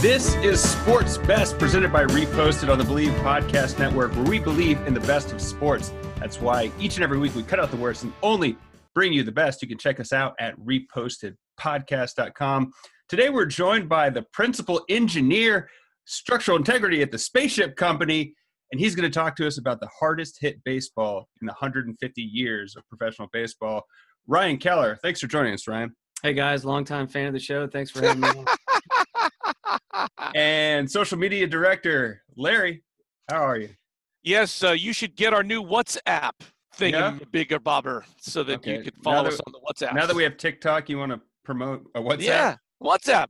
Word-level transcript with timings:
This 0.00 0.34
is 0.36 0.60
Sports 0.60 1.16
Best, 1.16 1.58
presented 1.58 1.90
by 1.90 2.04
Reposted 2.04 2.70
on 2.70 2.76
the 2.76 2.84
Believe 2.84 3.12
Podcast 3.12 3.78
Network, 3.78 4.14
where 4.14 4.26
we 4.26 4.38
believe 4.38 4.78
in 4.86 4.92
the 4.92 5.00
best 5.00 5.32
of 5.32 5.40
sports. 5.40 5.90
That's 6.18 6.38
why 6.38 6.70
each 6.78 6.96
and 6.96 7.02
every 7.02 7.16
week 7.16 7.34
we 7.34 7.42
cut 7.42 7.58
out 7.58 7.70
the 7.70 7.78
worst 7.78 8.02
and 8.02 8.12
only 8.22 8.58
bring 8.94 9.14
you 9.14 9.22
the 9.22 9.32
best. 9.32 9.62
You 9.62 9.68
can 9.68 9.78
check 9.78 9.98
us 9.98 10.12
out 10.12 10.34
at 10.38 10.54
repostedpodcast.com. 10.60 12.72
Today 13.08 13.30
we're 13.30 13.46
joined 13.46 13.88
by 13.88 14.10
the 14.10 14.26
principal 14.34 14.84
engineer, 14.90 15.70
structural 16.04 16.58
integrity 16.58 17.00
at 17.00 17.10
the 17.10 17.18
Spaceship 17.18 17.74
Company, 17.76 18.34
and 18.72 18.78
he's 18.78 18.94
going 18.94 19.10
to 19.10 19.18
talk 19.18 19.34
to 19.36 19.46
us 19.46 19.56
about 19.56 19.80
the 19.80 19.88
hardest 19.98 20.36
hit 20.38 20.62
baseball 20.62 21.26
in 21.40 21.46
the 21.46 21.52
150 21.52 22.20
years 22.20 22.76
of 22.76 22.86
professional 22.90 23.28
baseball. 23.32 23.82
Ryan 24.26 24.58
Keller, 24.58 24.98
thanks 25.02 25.20
for 25.20 25.26
joining 25.26 25.54
us, 25.54 25.66
Ryan. 25.66 25.96
Hey 26.22 26.34
guys, 26.34 26.66
longtime 26.66 27.08
fan 27.08 27.28
of 27.28 27.32
the 27.32 27.40
show. 27.40 27.66
Thanks 27.66 27.90
for 27.90 28.02
having 28.02 28.20
me. 28.20 28.28
and 30.34 30.90
social 30.90 31.18
media 31.18 31.46
director 31.46 32.22
Larry, 32.36 32.82
how 33.28 33.42
are 33.46 33.58
you? 33.58 33.70
Yes, 34.22 34.62
uh, 34.62 34.72
you 34.72 34.92
should 34.92 35.16
get 35.16 35.32
our 35.32 35.42
new 35.42 35.62
WhatsApp 35.62 36.32
thing, 36.74 36.94
yeah? 36.94 37.18
bigger 37.30 37.58
bobber, 37.58 38.04
so 38.18 38.42
that 38.42 38.56
okay. 38.56 38.78
you 38.78 38.82
could 38.82 38.96
follow 39.02 39.24
that, 39.24 39.34
us 39.34 39.40
on 39.46 39.52
the 39.52 39.60
WhatsApp. 39.60 39.94
Now 39.94 40.06
that 40.06 40.16
we 40.16 40.22
have 40.22 40.36
TikTok, 40.36 40.88
you 40.88 40.98
want 40.98 41.12
to 41.12 41.20
promote 41.44 41.88
a 41.94 42.00
WhatsApp? 42.00 42.22
Yeah, 42.22 42.56
WhatsApp. 42.82 43.28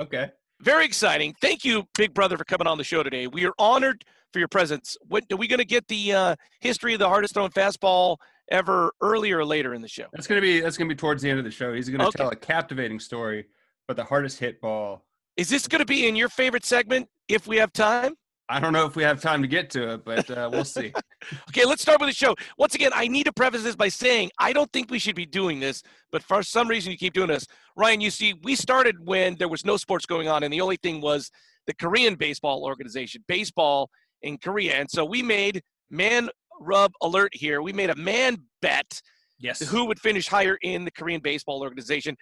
Okay. 0.00 0.30
Very 0.60 0.84
exciting. 0.84 1.34
Thank 1.40 1.64
you, 1.64 1.86
Big 1.96 2.14
Brother, 2.14 2.36
for 2.36 2.44
coming 2.44 2.66
on 2.66 2.78
the 2.78 2.84
show 2.84 3.02
today. 3.02 3.26
We 3.28 3.46
are 3.46 3.52
honored 3.58 4.04
for 4.32 4.40
your 4.40 4.48
presence. 4.48 4.96
When, 5.06 5.22
are 5.30 5.36
we 5.36 5.46
going 5.46 5.58
to 5.58 5.64
get 5.64 5.86
the 5.86 6.12
uh, 6.12 6.36
history 6.60 6.94
of 6.94 6.98
the 6.98 7.08
hardest 7.08 7.34
thrown 7.34 7.50
fastball 7.50 8.16
ever 8.50 8.92
earlier 9.00 9.38
or 9.38 9.44
later 9.44 9.74
in 9.74 9.82
the 9.82 9.88
show? 9.88 10.06
That's 10.12 10.26
going 10.26 10.40
to 10.40 10.46
be 10.46 10.60
that's 10.60 10.76
going 10.76 10.88
to 10.88 10.94
be 10.94 10.98
towards 10.98 11.22
the 11.22 11.30
end 11.30 11.38
of 11.38 11.44
the 11.44 11.50
show. 11.50 11.72
He's 11.72 11.88
going 11.88 12.00
to 12.00 12.06
okay. 12.06 12.18
tell 12.18 12.30
a 12.30 12.36
captivating 12.36 12.98
story, 12.98 13.46
but 13.86 13.96
the 13.96 14.04
hardest 14.04 14.38
hit 14.40 14.60
ball. 14.60 15.04
Is 15.38 15.48
this 15.48 15.68
going 15.68 15.78
to 15.78 15.86
be 15.86 16.08
in 16.08 16.16
your 16.16 16.28
favorite 16.28 16.64
segment 16.64 17.08
if 17.28 17.46
we 17.46 17.58
have 17.58 17.72
time? 17.72 18.14
I 18.48 18.58
don't 18.58 18.72
know 18.72 18.86
if 18.86 18.96
we 18.96 19.04
have 19.04 19.20
time 19.20 19.40
to 19.42 19.46
get 19.46 19.70
to 19.70 19.92
it, 19.94 20.04
but 20.04 20.28
uh, 20.28 20.48
we'll 20.50 20.64
see. 20.64 20.92
okay, 21.50 21.64
let's 21.64 21.80
start 21.80 22.00
with 22.00 22.08
the 22.08 22.14
show. 22.14 22.34
Once 22.58 22.74
again, 22.74 22.90
I 22.92 23.06
need 23.06 23.24
to 23.24 23.32
preface 23.32 23.62
this 23.62 23.76
by 23.76 23.88
saying 23.88 24.30
I 24.40 24.52
don't 24.52 24.72
think 24.72 24.90
we 24.90 24.98
should 24.98 25.14
be 25.14 25.26
doing 25.26 25.60
this, 25.60 25.80
but 26.10 26.24
for 26.24 26.42
some 26.42 26.66
reason 26.66 26.90
you 26.90 26.98
keep 26.98 27.12
doing 27.12 27.28
this. 27.28 27.46
Ryan, 27.76 28.00
you 28.00 28.10
see, 28.10 28.34
we 28.42 28.56
started 28.56 28.96
when 29.06 29.36
there 29.36 29.48
was 29.48 29.64
no 29.64 29.76
sports 29.76 30.06
going 30.06 30.28
on, 30.28 30.42
and 30.42 30.52
the 30.52 30.60
only 30.60 30.76
thing 30.82 31.00
was 31.00 31.30
the 31.68 31.74
Korean 31.74 32.16
baseball 32.16 32.64
organization, 32.64 33.22
baseball 33.28 33.90
in 34.22 34.38
Korea. 34.38 34.74
And 34.74 34.90
so 34.90 35.04
we 35.04 35.22
made 35.22 35.62
man 35.88 36.30
rub 36.60 36.90
alert 37.00 37.30
here. 37.32 37.62
We 37.62 37.72
made 37.72 37.90
a 37.90 37.96
man 37.96 38.38
bet 38.60 39.00
yes. 39.38 39.60
who 39.60 39.84
would 39.84 40.00
finish 40.00 40.26
higher 40.26 40.58
in 40.62 40.84
the 40.84 40.90
Korean 40.90 41.20
baseball 41.20 41.60
organization. 41.62 42.16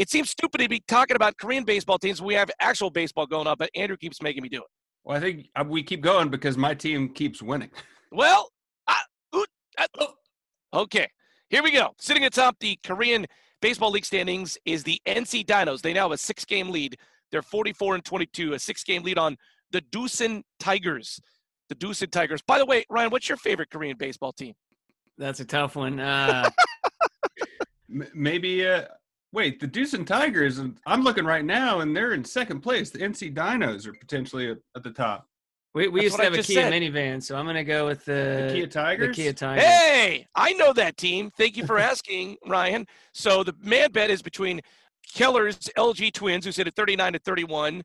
It 0.00 0.08
seems 0.08 0.30
stupid 0.30 0.62
to 0.62 0.68
be 0.70 0.82
talking 0.88 1.14
about 1.14 1.36
Korean 1.36 1.62
baseball 1.62 1.98
teams. 1.98 2.22
We 2.22 2.32
have 2.32 2.50
actual 2.58 2.88
baseball 2.88 3.26
going 3.26 3.46
on, 3.46 3.56
but 3.58 3.68
Andrew 3.74 3.98
keeps 3.98 4.22
making 4.22 4.42
me 4.42 4.48
do 4.48 4.56
it. 4.56 4.68
Well, 5.04 5.18
I 5.18 5.20
think 5.20 5.48
uh, 5.54 5.62
we 5.68 5.82
keep 5.82 6.00
going 6.00 6.30
because 6.30 6.56
my 6.56 6.72
team 6.72 7.10
keeps 7.10 7.42
winning. 7.42 7.68
Well, 8.10 8.50
I, 8.88 9.02
I, 9.76 9.86
oh, 9.98 10.14
okay. 10.72 11.06
Here 11.50 11.62
we 11.62 11.70
go. 11.70 11.90
Sitting 11.98 12.24
atop 12.24 12.56
the 12.60 12.78
Korean 12.82 13.26
Baseball 13.60 13.90
League 13.90 14.06
standings 14.06 14.56
is 14.64 14.82
the 14.84 14.98
NC 15.06 15.44
Dinos. 15.44 15.82
They 15.82 15.92
now 15.92 16.04
have 16.04 16.12
a 16.12 16.16
six 16.16 16.46
game 16.46 16.70
lead. 16.70 16.96
They're 17.30 17.42
44 17.42 17.96
and 17.96 18.04
22, 18.04 18.54
a 18.54 18.58
six 18.58 18.82
game 18.82 19.02
lead 19.02 19.18
on 19.18 19.36
the 19.70 19.82
Doosan 19.82 20.44
Tigers. 20.58 21.20
The 21.68 21.74
Doosan 21.74 22.10
Tigers. 22.10 22.40
By 22.46 22.56
the 22.56 22.64
way, 22.64 22.86
Ryan, 22.88 23.10
what's 23.10 23.28
your 23.28 23.36
favorite 23.36 23.68
Korean 23.68 23.98
baseball 23.98 24.32
team? 24.32 24.54
That's 25.18 25.40
a 25.40 25.44
tough 25.44 25.76
one. 25.76 26.00
Uh... 26.00 26.48
Maybe 28.14 28.66
uh, 28.66 28.84
Wait, 29.32 29.60
the 29.60 29.66
Deuce 29.66 29.94
and 29.94 30.06
Tigers, 30.06 30.58
and 30.58 30.78
I'm 30.86 31.02
looking 31.02 31.24
right 31.24 31.44
now, 31.44 31.80
and 31.80 31.96
they're 31.96 32.12
in 32.12 32.24
second 32.24 32.60
place. 32.60 32.90
The 32.90 32.98
NC 32.98 33.34
Dinos 33.34 33.86
are 33.86 33.92
potentially 33.92 34.50
at, 34.50 34.58
at 34.76 34.82
the 34.82 34.90
top. 34.90 35.26
We, 35.72 35.86
we 35.86 36.02
used 36.02 36.16
to 36.16 36.24
have 36.24 36.34
a 36.34 36.42
Kia 36.42 36.62
said. 36.62 36.72
minivan, 36.72 37.22
so 37.22 37.36
I'm 37.36 37.44
going 37.44 37.54
to 37.54 37.62
go 37.62 37.86
with 37.86 38.04
the, 38.04 38.48
the, 38.48 38.54
Kia 38.54 38.66
Tigers. 38.66 39.16
The 39.16 39.22
Kia 39.22 39.32
Tigers. 39.32 39.64
Hey, 39.64 40.26
I 40.34 40.52
know 40.54 40.72
that 40.72 40.96
team. 40.96 41.30
Thank 41.38 41.56
you 41.56 41.64
for 41.64 41.78
asking, 41.90 42.38
Ryan. 42.44 42.86
So 43.14 43.44
the 43.44 43.54
man 43.62 43.92
bet 43.92 44.10
is 44.10 44.20
between 44.20 44.60
Keller's 45.14 45.58
LG 45.78 46.12
Twins, 46.12 46.44
who 46.44 46.50
sit 46.50 46.66
at 46.66 46.74
39 46.74 47.12
to 47.12 47.18
31, 47.20 47.82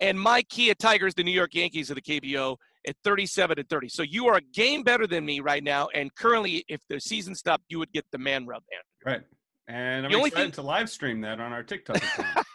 and 0.00 0.18
my 0.18 0.42
Kia 0.44 0.74
Tigers, 0.74 1.14
the 1.14 1.24
New 1.24 1.30
York 1.30 1.54
Yankees 1.54 1.90
of 1.90 1.96
the 1.96 2.02
KBO, 2.02 2.56
at 2.86 2.96
37 3.04 3.56
to 3.56 3.64
30. 3.64 3.88
So 3.90 4.02
you 4.02 4.28
are 4.28 4.36
a 4.36 4.42
game 4.54 4.82
better 4.82 5.06
than 5.06 5.26
me 5.26 5.40
right 5.40 5.62
now, 5.62 5.88
and 5.94 6.14
currently, 6.14 6.64
if 6.68 6.80
the 6.88 7.00
season 7.00 7.34
stopped, 7.34 7.64
you 7.68 7.78
would 7.78 7.92
get 7.92 8.06
the 8.12 8.18
man 8.18 8.46
rub. 8.46 8.62
Man. 8.72 9.14
Right. 9.14 9.22
And 9.68 10.06
I'm 10.06 10.12
the 10.12 10.18
excited 10.18 10.34
thing- 10.34 10.52
to 10.52 10.62
live 10.62 10.88
stream 10.90 11.20
that 11.22 11.40
on 11.40 11.52
our 11.52 11.62
TikTok 11.62 11.96
account. 11.96 12.46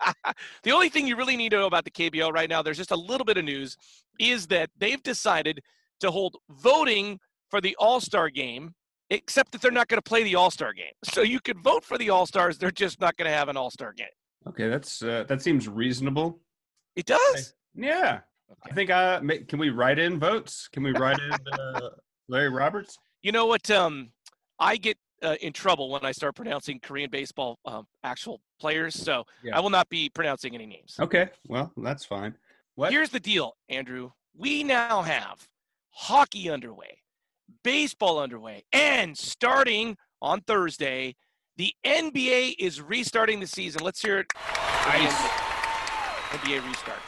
the 0.62 0.72
only 0.72 0.88
thing 0.88 1.06
you 1.06 1.16
really 1.16 1.36
need 1.36 1.50
to 1.50 1.56
know 1.58 1.66
about 1.66 1.84
the 1.84 1.90
KBO 1.90 2.32
right 2.32 2.48
now, 2.48 2.62
there's 2.62 2.78
just 2.78 2.90
a 2.90 2.96
little 2.96 3.24
bit 3.24 3.36
of 3.36 3.44
news, 3.44 3.76
is 4.18 4.46
that 4.48 4.70
they've 4.78 5.02
decided 5.02 5.60
to 6.00 6.10
hold 6.10 6.36
voting 6.50 7.18
for 7.50 7.60
the 7.60 7.76
All 7.78 8.00
Star 8.00 8.30
game, 8.30 8.74
except 9.10 9.52
that 9.52 9.60
they're 9.60 9.70
not 9.70 9.88
going 9.88 9.98
to 9.98 10.08
play 10.08 10.24
the 10.24 10.34
All 10.34 10.50
Star 10.50 10.72
game. 10.72 10.92
So 11.04 11.22
you 11.22 11.40
could 11.40 11.62
vote 11.62 11.84
for 11.84 11.98
the 11.98 12.10
All 12.10 12.26
Stars, 12.26 12.58
they're 12.58 12.70
just 12.70 13.00
not 13.00 13.16
going 13.16 13.30
to 13.30 13.36
have 13.36 13.48
an 13.48 13.56
All 13.56 13.70
Star 13.70 13.92
game. 13.92 14.06
Okay, 14.46 14.68
that's 14.68 15.02
uh, 15.02 15.24
that 15.28 15.40
seems 15.42 15.68
reasonable. 15.68 16.40
It 16.96 17.06
does. 17.06 17.54
Yeah, 17.74 18.20
okay. 18.50 18.70
I 18.70 18.74
think 18.74 18.90
uh, 18.90 19.20
can 19.48 19.58
we 19.58 19.70
write 19.70 19.98
in 19.98 20.18
votes? 20.18 20.68
Can 20.72 20.82
we 20.82 20.92
write 20.92 21.18
in 21.18 21.58
uh, 21.58 21.90
Larry 22.28 22.50
Roberts? 22.50 22.98
You 23.22 23.32
know 23.32 23.46
what? 23.46 23.70
Um, 23.70 24.10
I 24.58 24.76
get 24.76 24.98
uh, 25.24 25.36
in 25.40 25.52
trouble 25.52 25.90
when 25.90 26.04
I 26.04 26.12
start 26.12 26.34
pronouncing 26.34 26.78
Korean 26.80 27.10
baseball 27.10 27.58
um, 27.64 27.86
actual 28.02 28.40
players. 28.60 28.94
So 28.94 29.24
yeah. 29.42 29.56
I 29.56 29.60
will 29.60 29.70
not 29.70 29.88
be 29.88 30.08
pronouncing 30.08 30.54
any 30.54 30.66
names. 30.66 30.96
Okay, 31.00 31.28
well 31.48 31.72
that's 31.76 32.04
fine. 32.04 32.36
What? 32.74 32.92
Here's 32.92 33.10
the 33.10 33.20
deal, 33.20 33.56
Andrew. 33.68 34.10
We 34.36 34.64
now 34.64 35.02
have 35.02 35.48
hockey 35.90 36.50
underway, 36.50 36.98
baseball 37.62 38.18
underway, 38.18 38.64
and 38.72 39.16
starting 39.16 39.96
on 40.20 40.40
Thursday, 40.40 41.14
the 41.56 41.72
NBA 41.84 42.56
is 42.58 42.80
restarting 42.80 43.38
the 43.38 43.46
season. 43.46 43.82
Let's 43.84 44.02
hear 44.02 44.18
it. 44.18 44.26
Nice. 44.86 45.14
NBA 46.32 46.66
restart. 46.66 46.98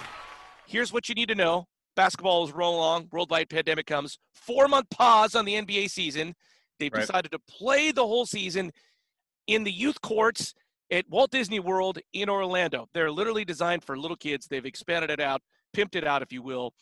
Here's 0.66 0.92
what 0.92 1.08
you 1.08 1.14
need 1.14 1.28
to 1.28 1.34
know. 1.34 1.66
Basketball 1.96 2.44
is 2.44 2.52
rolling 2.52 2.78
along. 2.78 3.08
Worldwide 3.10 3.48
pandemic 3.48 3.86
comes. 3.86 4.18
Four 4.34 4.68
month 4.68 4.88
pause 4.90 5.34
on 5.34 5.44
the 5.44 5.54
NBA 5.54 5.90
season. 5.90 6.34
They've 6.78 6.92
right. 6.92 7.00
decided 7.00 7.32
to 7.32 7.38
play 7.48 7.90
the 7.90 8.06
whole 8.06 8.26
season 8.26 8.72
in 9.46 9.64
the 9.64 9.72
youth 9.72 10.00
courts 10.02 10.54
at 10.90 11.08
Walt 11.08 11.30
Disney 11.30 11.60
World 11.60 11.98
in 12.12 12.28
Orlando. 12.28 12.88
They're 12.94 13.10
literally 13.10 13.44
designed 13.44 13.84
for 13.84 13.98
little 13.98 14.16
kids. 14.16 14.46
They've 14.46 14.64
expanded 14.64 15.10
it 15.10 15.20
out, 15.20 15.42
pimped 15.76 15.96
it 15.96 16.06
out, 16.06 16.22
if 16.22 16.32
you 16.32 16.42
will. 16.42 16.72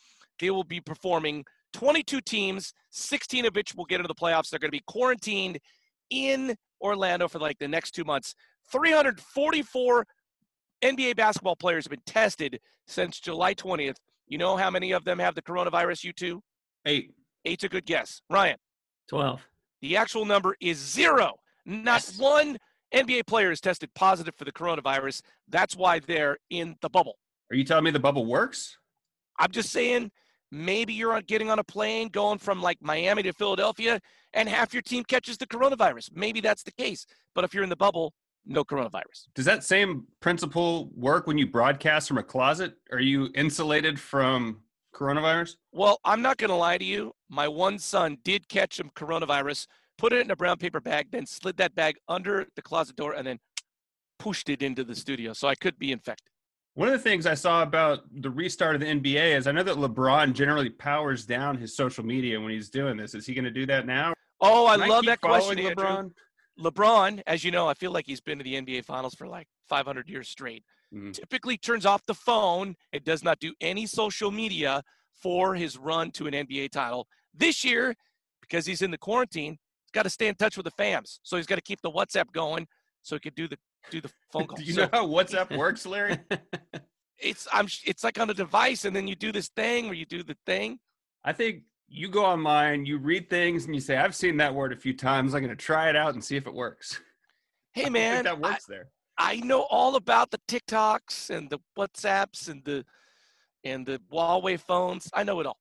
They 0.41 0.51
will 0.51 0.65
be 0.65 0.81
performing 0.81 1.45
22 1.75 2.21
teams, 2.21 2.73
16 2.91 3.47
of 3.47 3.55
which 3.55 3.75
will 3.75 3.85
get 3.85 3.97
into 3.97 4.09
the 4.09 4.15
playoffs. 4.15 4.51
They're 4.51 4.59
going 4.59 4.71
to 4.71 4.77
be 4.77 4.85
quarantined 4.87 5.59
in 6.11 6.57
Orlando 6.81 7.29
for 7.29 7.39
like 7.39 7.59
the 7.59 7.69
next 7.69 7.93
two 7.93 8.05
months. 8.05 8.35
344 8.73 10.07
NBA 10.83 11.17
basketball 11.17 11.57
players 11.57 11.85
have 11.85 11.91
been 11.91 12.01
tested 12.07 12.61
since 12.87 13.21
July 13.21 13.55
20th. 13.55 13.97
You 14.27 14.39
know 14.39 14.57
how 14.57 14.71
many 14.71 14.93
of 14.93 15.05
them 15.05 15.19
have 15.19 15.35
the 15.35 15.43
coronavirus, 15.43 16.05
you 16.05 16.13
two? 16.13 16.43
Eight. 16.87 17.13
Eight's 17.45 17.65
a 17.65 17.69
good 17.69 17.87
guess. 17.87 18.21
Ryan? 18.31 18.57
12. 19.09 19.47
The 19.85 19.99
actual 19.99 20.25
number 20.25 20.57
is 20.63 20.79
zero. 20.79 21.35
Not 21.67 22.01
yes. 22.07 22.19
one 22.19 22.57
NBA 22.95 23.27
player 23.27 23.51
is 23.51 23.61
tested 23.61 23.93
positive 23.93 24.35
for 24.35 24.47
the 24.47 24.51
coronavirus. 24.51 25.21
That's 25.47 25.77
why 25.77 25.99
they're 25.99 26.39
in 26.49 26.77
the 26.81 26.89
bubble. 26.89 27.19
Are 27.51 27.55
you 27.55 27.65
telling 27.65 27.85
me 27.85 27.91
the 27.91 28.01
bubble 28.01 28.25
works? 28.25 28.79
I'm 29.39 29.51
just 29.51 29.69
saying 29.69 30.11
maybe 30.51 30.95
you're 30.95 31.21
getting 31.21 31.51
on 31.51 31.59
a 31.59 31.65
plane 31.65 32.09
going 32.09 32.39
from 32.39 32.63
like 32.63 32.79
Miami 32.81 33.25
to 33.25 33.35
Philadelphia 33.35 34.01
and 34.33 34.49
half 34.49 34.73
your 34.73 34.81
team 34.81 35.05
catches 35.05 35.37
the 35.37 35.47
coronavirus. 35.47 36.13
Maybe 36.15 36.41
that's 36.41 36.63
the 36.63 36.73
case. 36.73 37.05
But 37.35 37.45
if 37.45 37.53
you're 37.53 37.63
in 37.63 37.69
the 37.69 37.77
bubble, 37.77 38.15
no 38.47 38.65
coronavirus. 38.65 39.27
Does 39.35 39.45
that 39.45 39.65
same 39.65 40.07
principle 40.21 40.89
work 40.97 41.27
when 41.27 41.37
you 41.37 41.47
broadcast 41.47 42.09
from 42.09 42.17
a 42.17 42.23
closet? 42.23 42.73
Are 42.91 43.01
you 43.01 43.29
insulated 43.35 44.01
from 44.01 44.63
coronavirus? 44.95 45.57
Well, 45.73 45.99
I'm 46.05 46.23
not 46.23 46.39
going 46.39 46.51
to 46.51 46.57
lie 46.57 46.79
to 46.79 46.85
you. 46.85 47.13
My 47.29 47.49
one 47.49 47.79
son 47.79 48.19
did 48.25 48.49
catch 48.49 48.77
some 48.77 48.91
coronavirus, 48.97 49.67
put 49.99 50.13
it 50.13 50.25
in 50.25 50.31
a 50.31 50.37
brown 50.37 50.57
paper 50.57 50.81
bag, 50.81 51.09
then 51.11 51.27
slid 51.27 51.57
that 51.59 51.75
bag 51.75 51.97
under 52.09 52.47
the 52.57 52.63
closet 52.63 52.97
door, 52.97 53.13
and 53.13 53.27
then 53.27 53.39
pushed 54.19 54.49
it 54.49 54.63
into 54.63 54.85
the 54.85 54.95
studio. 54.95 55.33
So 55.33 55.49
I 55.49 55.55
could 55.55 55.79
be 55.79 55.93
infected. 55.93 56.29
One 56.75 56.89
of 56.89 56.93
the 56.93 56.99
things 56.99 57.27
I 57.27 57.35
saw 57.35 57.63
about 57.63 58.01
the 58.11 58.31
restart 58.31 58.75
of 58.75 58.81
the 58.81 58.87
NBA 58.89 59.37
is 59.37 59.47
I 59.47 59.53
know 59.53 59.63
that 59.63 59.77
LeBron 59.77 60.33
generally 60.33 60.71
powers 60.71 61.25
down 61.25 61.57
his 61.57 61.77
social 61.77 62.05
media 62.05 62.41
when 62.41 62.51
he's 62.51 62.69
doing 62.69 62.97
this. 62.97 63.15
Is 63.15 63.27
he 63.27 63.35
going 63.35 63.45
to 63.45 63.51
do 63.51 63.65
that 63.67 63.87
now? 63.87 64.13
Oh, 64.41 64.67
I 64.67 64.77
Can 64.77 64.89
love 64.89 65.05
I 65.05 65.11
that 65.11 65.21
question, 65.21 65.59
LeBron. 65.59 65.99
Andrew. 65.99 66.11
LeBron, 66.59 67.23
as 67.27 67.45
you 67.45 67.51
know, 67.51 67.69
I 67.69 67.75
feel 67.75 67.93
like 67.93 68.07
he's 68.07 68.21
been 68.21 68.39
to 68.39 68.45
the 68.45 68.55
NBA 68.55 68.85
Finals 68.85 69.15
for 69.15 69.27
like 69.27 69.47
500 69.69 70.09
years 70.09 70.29
straight 70.29 70.65
mm-hmm. 70.95 71.11
typically 71.11 71.57
turns 71.57 71.85
off 71.87 72.05
the 72.07 72.15
phone. 72.15 72.77
It 72.93 73.05
does 73.05 73.25
not 73.25 73.41
do 73.41 73.55
any 73.61 73.87
social 73.87 74.31
media 74.31 74.83
for 75.23 75.55
his 75.55 75.77
run 75.79 76.11
to 76.13 76.27
an 76.27 76.35
NBA 76.35 76.71
title. 76.71 77.07
This 77.33 77.65
year, 77.65 77.95
because 78.41 78.67
he's 78.67 78.83
in 78.83 78.91
the 78.91 78.99
quarantine, 78.99 79.53
he's 79.83 79.91
got 79.93 80.05
to 80.05 80.11
stay 80.11 80.29
in 80.29 80.35
touch 80.35 80.57
with 80.57 80.65
the 80.65 80.71
fans. 80.73 81.21
So 81.23 81.37
he's 81.37 81.47
got 81.47 81.57
to 81.57 81.63
keep 81.63 81.81
the 81.83 81.91
WhatsApp 81.91 82.33
going 82.33 82.67
so 83.03 83.17
he 83.17 83.21
could 83.21 83.35
do 83.35 83.49
the 83.49 83.57
do 83.91 84.01
the 84.01 84.11
phone 84.33 84.47
call. 84.47 84.57
do 84.57 84.65
you 84.65 84.73
so, 84.73 84.83
know 84.83 84.89
how 84.93 85.07
WhatsApp 85.07 85.57
works, 85.57 85.87
Larry? 85.87 86.19
it's 87.19 87.47
I'm 87.53 87.67
it's 87.85 88.05
like 88.05 88.19
on 88.19 88.31
a 88.31 88.35
device, 88.35 88.85
and 88.85 88.95
then 88.95 89.09
you 89.09 89.15
do 89.15 89.33
this 89.33 89.49
thing 89.49 89.87
where 89.87 89.95
you 89.95 90.07
do 90.07 90.23
the 90.23 90.37
thing. 90.47 90.79
I 91.25 91.33
think 91.33 91.63
you 91.89 92.09
go 92.09 92.25
online, 92.25 92.87
you 92.87 92.99
read 92.99 93.31
things, 93.31 93.67
and 93.67 93.75
you 93.75 93.81
say, 93.81 93.97
"I've 93.97 94.15
seen 94.15 94.37
that 94.39 94.55
word 94.55 94.73
a 94.73 94.77
few 94.77 94.95
times. 94.95 95.35
I'm 95.35 95.43
going 95.43 95.57
to 95.57 95.63
try 95.63 95.89
it 95.89 95.97
out 95.97 96.15
and 96.15 96.25
see 96.25 96.37
if 96.37 96.47
it 96.47 96.55
works." 96.55 97.01
Hey, 97.73 97.91
man, 97.91 98.25
that 98.25 98.41
works 98.41 98.67
I, 98.69 98.73
there. 98.73 98.89
I 99.19 99.37
know 99.37 99.63
all 99.63 99.97
about 99.97 100.31
the 100.31 100.41
TikToks 100.49 101.31
and 101.31 101.49
the 101.51 101.59
WhatsApps 101.79 102.49
and 102.49 102.65
the 102.65 102.85
and 103.65 103.87
the 103.87 104.01
Huawei 104.13 104.61
phones. 104.61 105.09
I 105.15 105.25
know 105.25 105.41
it 105.41 105.47
all. 105.47 105.59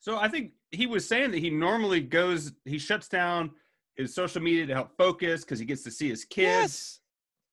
So 0.00 0.18
I 0.18 0.28
think 0.28 0.52
he 0.70 0.86
was 0.86 1.06
saying 1.06 1.30
that 1.30 1.38
he 1.38 1.50
normally 1.50 2.00
goes, 2.00 2.52
he 2.64 2.78
shuts 2.78 3.08
down 3.08 3.50
his 3.96 4.14
social 4.14 4.42
media 4.42 4.66
to 4.66 4.74
help 4.74 4.96
focus 4.96 5.42
because 5.44 5.58
he 5.58 5.64
gets 5.64 5.82
to 5.84 5.90
see 5.90 6.08
his 6.08 6.24
kids. 6.24 6.48
Yes. 6.48 6.98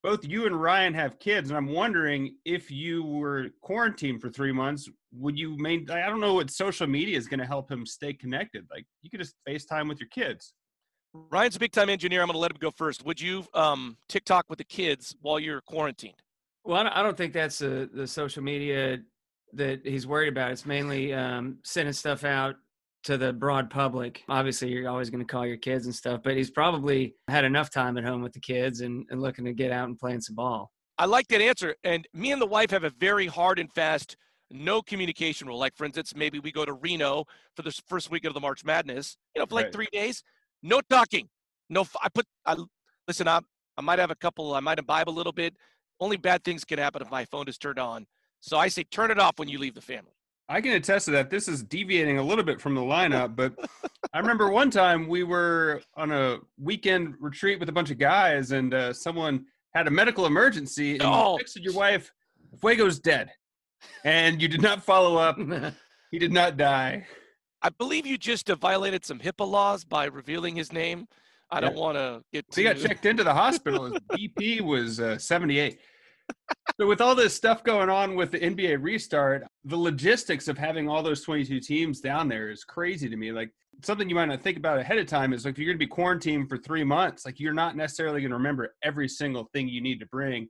Both 0.02 0.26
you 0.26 0.46
and 0.46 0.60
Ryan 0.60 0.94
have 0.94 1.20
kids, 1.20 1.50
and 1.50 1.58
I'm 1.58 1.68
wondering 1.68 2.38
if 2.46 2.72
you 2.72 3.04
were 3.04 3.50
quarantined 3.62 4.22
for 4.22 4.30
three 4.30 4.54
months, 4.54 4.90
would 5.12 5.38
you 5.38 5.58
main? 5.58 5.90
I 5.92 6.08
don't 6.08 6.22
know 6.22 6.36
what 6.36 6.50
social 6.50 6.88
media 6.88 7.18
is 7.18 7.28
going 7.28 7.42
to 7.42 7.46
help 7.46 7.70
him 7.70 7.86
stay 7.86 8.14
connected. 8.14 8.66
Like 8.72 8.86
you 9.02 9.10
could 9.10 9.20
just 9.20 9.36
FaceTime 9.46 9.90
with 9.90 10.00
your 10.00 10.08
kids. 10.08 10.54
Ryan's 11.14 11.56
a 11.56 11.60
big 11.60 11.72
time 11.72 11.90
engineer. 11.90 12.22
I'm 12.22 12.28
going 12.28 12.36
to 12.36 12.40
let 12.40 12.52
him 12.52 12.58
go 12.60 12.72
first. 12.72 13.06
Would 13.06 13.20
you 13.20 13.46
um, 13.54 13.98
TikTok 14.08 14.46
with 14.50 14.58
the 14.58 14.64
kids 14.64 15.16
while 15.22 15.40
you're 15.40 15.62
quarantined? 15.62 16.22
Well, 16.64 16.88
I 16.92 17.02
don't 17.02 17.18
think 17.18 17.34
that's 17.34 17.62
a, 17.62 17.88
the 17.88 18.06
social 18.06 18.44
media 18.44 19.00
that 19.54 19.82
he's 19.84 20.06
worried 20.06 20.30
about. 20.30 20.52
It's 20.52 20.66
mainly 20.66 21.14
um, 21.14 21.58
sending 21.64 21.94
stuff 21.94 22.24
out 22.24 22.56
to 23.04 23.18
the 23.18 23.34
broad 23.34 23.70
public. 23.70 24.24
Obviously, 24.30 24.70
you're 24.70 24.90
always 24.90 25.10
going 25.10 25.26
to 25.26 25.32
call 25.32 25.46
your 25.46 25.58
kids 25.58 25.86
and 25.86 25.96
stuff, 25.96 26.22
but 26.24 26.36
he's 26.36 26.52
probably 26.52 27.16
had 27.28 27.46
enough 27.46 27.72
time 27.72 27.98
at 27.98 28.04
home 28.04 28.22
with 28.22 28.34
the 28.34 28.40
kids 28.40 28.82
and, 28.82 29.06
and 29.10 29.22
looking 29.22 29.46
to 29.46 29.54
get 29.54 29.72
out 29.72 29.88
and 29.88 29.98
playing 29.98 30.22
some 30.22 30.36
ball. 30.36 30.70
I 30.98 31.06
like 31.06 31.28
that 31.30 31.42
answer. 31.42 31.76
And 31.84 32.08
me 32.14 32.32
and 32.32 32.42
the 32.42 32.46
wife 32.46 32.72
have 32.72 32.84
a 32.84 32.90
very 32.90 33.26
hard 33.26 33.58
and 33.58 33.72
fast 33.72 34.18
no 34.52 34.82
communication 34.82 35.48
rule. 35.48 35.58
Like, 35.58 35.76
for 35.76 35.86
instance, 35.86 36.14
maybe 36.16 36.40
we 36.40 36.52
go 36.52 36.66
to 36.66 36.74
Reno 36.74 37.26
for 37.56 37.62
the 37.62 37.72
first 37.88 38.12
week 38.12 38.26
of 38.26 38.34
the 38.34 38.40
March 38.40 38.66
Madness, 38.66 39.18
you 39.36 39.40
know, 39.40 39.46
for 39.46 39.56
like 39.56 39.66
right. 39.66 39.74
three 39.74 39.88
days. 39.92 40.24
No 40.62 40.82
talking. 40.90 41.30
No, 41.70 41.86
I 42.02 42.10
put, 42.10 42.26
I, 42.46 42.58
listen, 43.08 43.28
I, 43.28 43.40
I 43.78 43.82
might 43.82 44.00
have 44.00 44.12
a 44.12 44.16
couple, 44.16 44.54
I 44.54 44.60
might 44.60 44.80
imbibe 44.80 45.10
a 45.10 45.12
little 45.12 45.32
bit. 45.32 45.56
Only 46.00 46.18
bad 46.18 46.44
things 46.44 46.64
can 46.64 46.80
happen 46.80 47.02
if 47.02 47.12
my 47.12 47.26
phone 47.26 47.48
is 47.48 47.58
turned 47.58 47.80
on. 47.80 48.06
So 48.40 48.58
I 48.58 48.70
say 48.70 48.84
turn 48.84 49.12
it 49.12 49.20
off 49.20 49.38
when 49.38 49.50
you 49.50 49.60
leave 49.60 49.76
the 49.76 49.82
family. 49.82 50.14
I 50.48 50.62
can 50.62 50.72
attest 50.72 51.06
to 51.06 51.12
that. 51.12 51.30
This 51.30 51.48
is 51.48 51.62
deviating 51.62 52.18
a 52.18 52.24
little 52.24 52.44
bit 52.44 52.60
from 52.60 52.74
the 52.74 52.82
lineup, 52.82 53.36
but 53.36 53.54
I 54.14 54.20
remember 54.20 54.50
one 54.50 54.72
time 54.72 55.08
we 55.08 55.24
were 55.24 55.82
on 55.96 56.12
a 56.12 56.40
weekend 56.58 57.16
retreat 57.20 57.60
with 57.60 57.70
a 57.70 57.72
bunch 57.72 57.92
of 57.92 58.00
guys, 58.00 58.52
and 58.52 58.74
uh, 58.74 58.92
someone 58.92 59.46
had 59.76 59.88
a 59.88 59.92
medical 59.92 60.26
emergency, 60.26 60.94
and 60.94 61.04
oh. 61.04 61.38
you 61.38 61.44
texted 61.44 61.64
your 61.64 61.76
wife, 61.76 62.12
"Fuego's 62.64 63.00
dead," 63.00 63.30
and 64.04 64.42
you 64.42 64.48
did 64.48 64.64
not 64.64 64.84
follow 64.84 65.18
up. 65.18 65.38
he 66.12 66.18
did 66.18 66.34
not 66.34 66.58
die. 66.58 67.06
I 67.62 67.70
believe 67.70 68.06
you 68.06 68.18
just 68.18 68.48
violated 68.48 69.06
some 69.06 69.20
HIPAA 69.20 69.50
laws 69.50 69.84
by 69.84 70.06
revealing 70.06 70.56
his 70.56 70.72
name. 70.72 71.08
I 71.52 71.60
don't 71.60 71.76
want 71.76 71.98
to 71.98 72.22
get. 72.32 72.50
Too... 72.52 72.62
He 72.62 72.68
got 72.68 72.78
checked 72.78 73.06
into 73.06 73.24
the 73.24 73.34
hospital. 73.34 73.86
His 73.86 73.94
BP 74.12 74.62
was 74.62 75.00
uh, 75.00 75.18
78. 75.18 75.80
so 76.80 76.88
with 76.88 77.02
all 77.02 77.16
this 77.16 77.34
stuff 77.34 77.64
going 77.64 77.90
on 77.90 78.16
with 78.16 78.32
the 78.32 78.40
NBA 78.40 78.82
restart, 78.82 79.46
the 79.66 79.76
logistics 79.76 80.48
of 80.48 80.58
having 80.58 80.88
all 80.88 81.02
those 81.02 81.24
22 81.24 81.60
teams 81.60 82.02
down 82.02 82.28
there 82.28 82.50
is 82.50 82.64
crazy 82.64 83.10
to 83.10 83.18
me. 83.18 83.32
Like 83.32 83.50
something 83.84 84.08
you 84.08 84.16
might 84.16 84.28
not 84.28 84.42
think 84.42 84.58
about 84.58 84.78
ahead 84.78 85.00
of 85.00 85.08
time 85.08 85.34
is 85.34 85.46
like 85.46 85.54
if 85.54 85.58
you're 85.58 85.68
going 85.68 85.80
to 85.80 85.86
be 85.86 85.90
quarantined 85.90 86.50
for 86.50 86.58
three 86.58 86.84
months, 86.84 87.26
like 87.26 87.40
you're 87.40 87.54
not 87.54 87.76
necessarily 87.76 88.22
going 88.22 88.32
to 88.32 88.38
remember 88.38 88.76
every 88.84 89.08
single 89.08 89.50
thing 89.54 89.68
you 89.68 89.82
need 89.82 90.00
to 90.00 90.06
bring. 90.08 90.48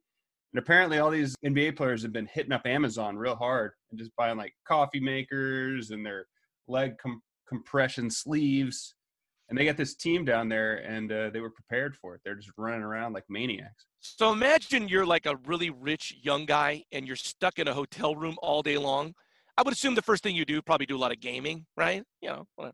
And 0.53 0.59
apparently, 0.59 0.97
all 0.99 1.11
these 1.11 1.35
NBA 1.45 1.77
players 1.77 2.01
have 2.01 2.11
been 2.11 2.27
hitting 2.31 2.51
up 2.51 2.65
Amazon 2.65 3.15
real 3.15 3.35
hard 3.35 3.71
and 3.89 3.99
just 3.99 4.11
buying 4.17 4.37
like 4.37 4.53
coffee 4.67 4.99
makers 4.99 5.91
and 5.91 6.05
their 6.05 6.25
leg 6.69 6.97
com- 7.01 7.21
compression 7.47 8.09
sleeves. 8.09 8.95
And 9.49 9.57
they 9.57 9.65
got 9.65 9.77
this 9.77 9.95
team 9.95 10.25
down 10.25 10.47
there, 10.47 10.75
and 10.75 11.11
uh, 11.11 11.31
they 11.31 11.39
were 11.39 11.49
prepared 11.49 11.95
for 11.95 12.13
it. 12.13 12.21
They're 12.23 12.35
just 12.35 12.51
running 12.55 12.83
around 12.83 13.13
like 13.13 13.23
maniacs. 13.29 13.87
So 13.99 14.31
imagine 14.31 14.87
you're 14.87 15.07
like 15.07 15.25
a 15.25 15.37
really 15.37 15.71
rich 15.71 16.15
young 16.21 16.45
guy, 16.45 16.83
and 16.91 17.07
you're 17.07 17.15
stuck 17.15 17.57
in 17.57 17.67
a 17.67 17.73
hotel 17.73 18.15
room 18.15 18.37
all 18.43 18.61
day 18.61 18.77
long. 18.77 19.15
I 19.57 19.63
would 19.63 19.73
assume 19.73 19.95
the 19.95 20.03
first 20.03 20.21
thing 20.21 20.35
you 20.35 20.45
do 20.45 20.61
probably 20.61 20.85
do 20.85 20.95
a 20.95 20.99
lot 20.99 21.11
of 21.11 21.19
gaming, 21.19 21.65
right? 21.75 22.03
You 22.21 22.29
know, 22.29 22.71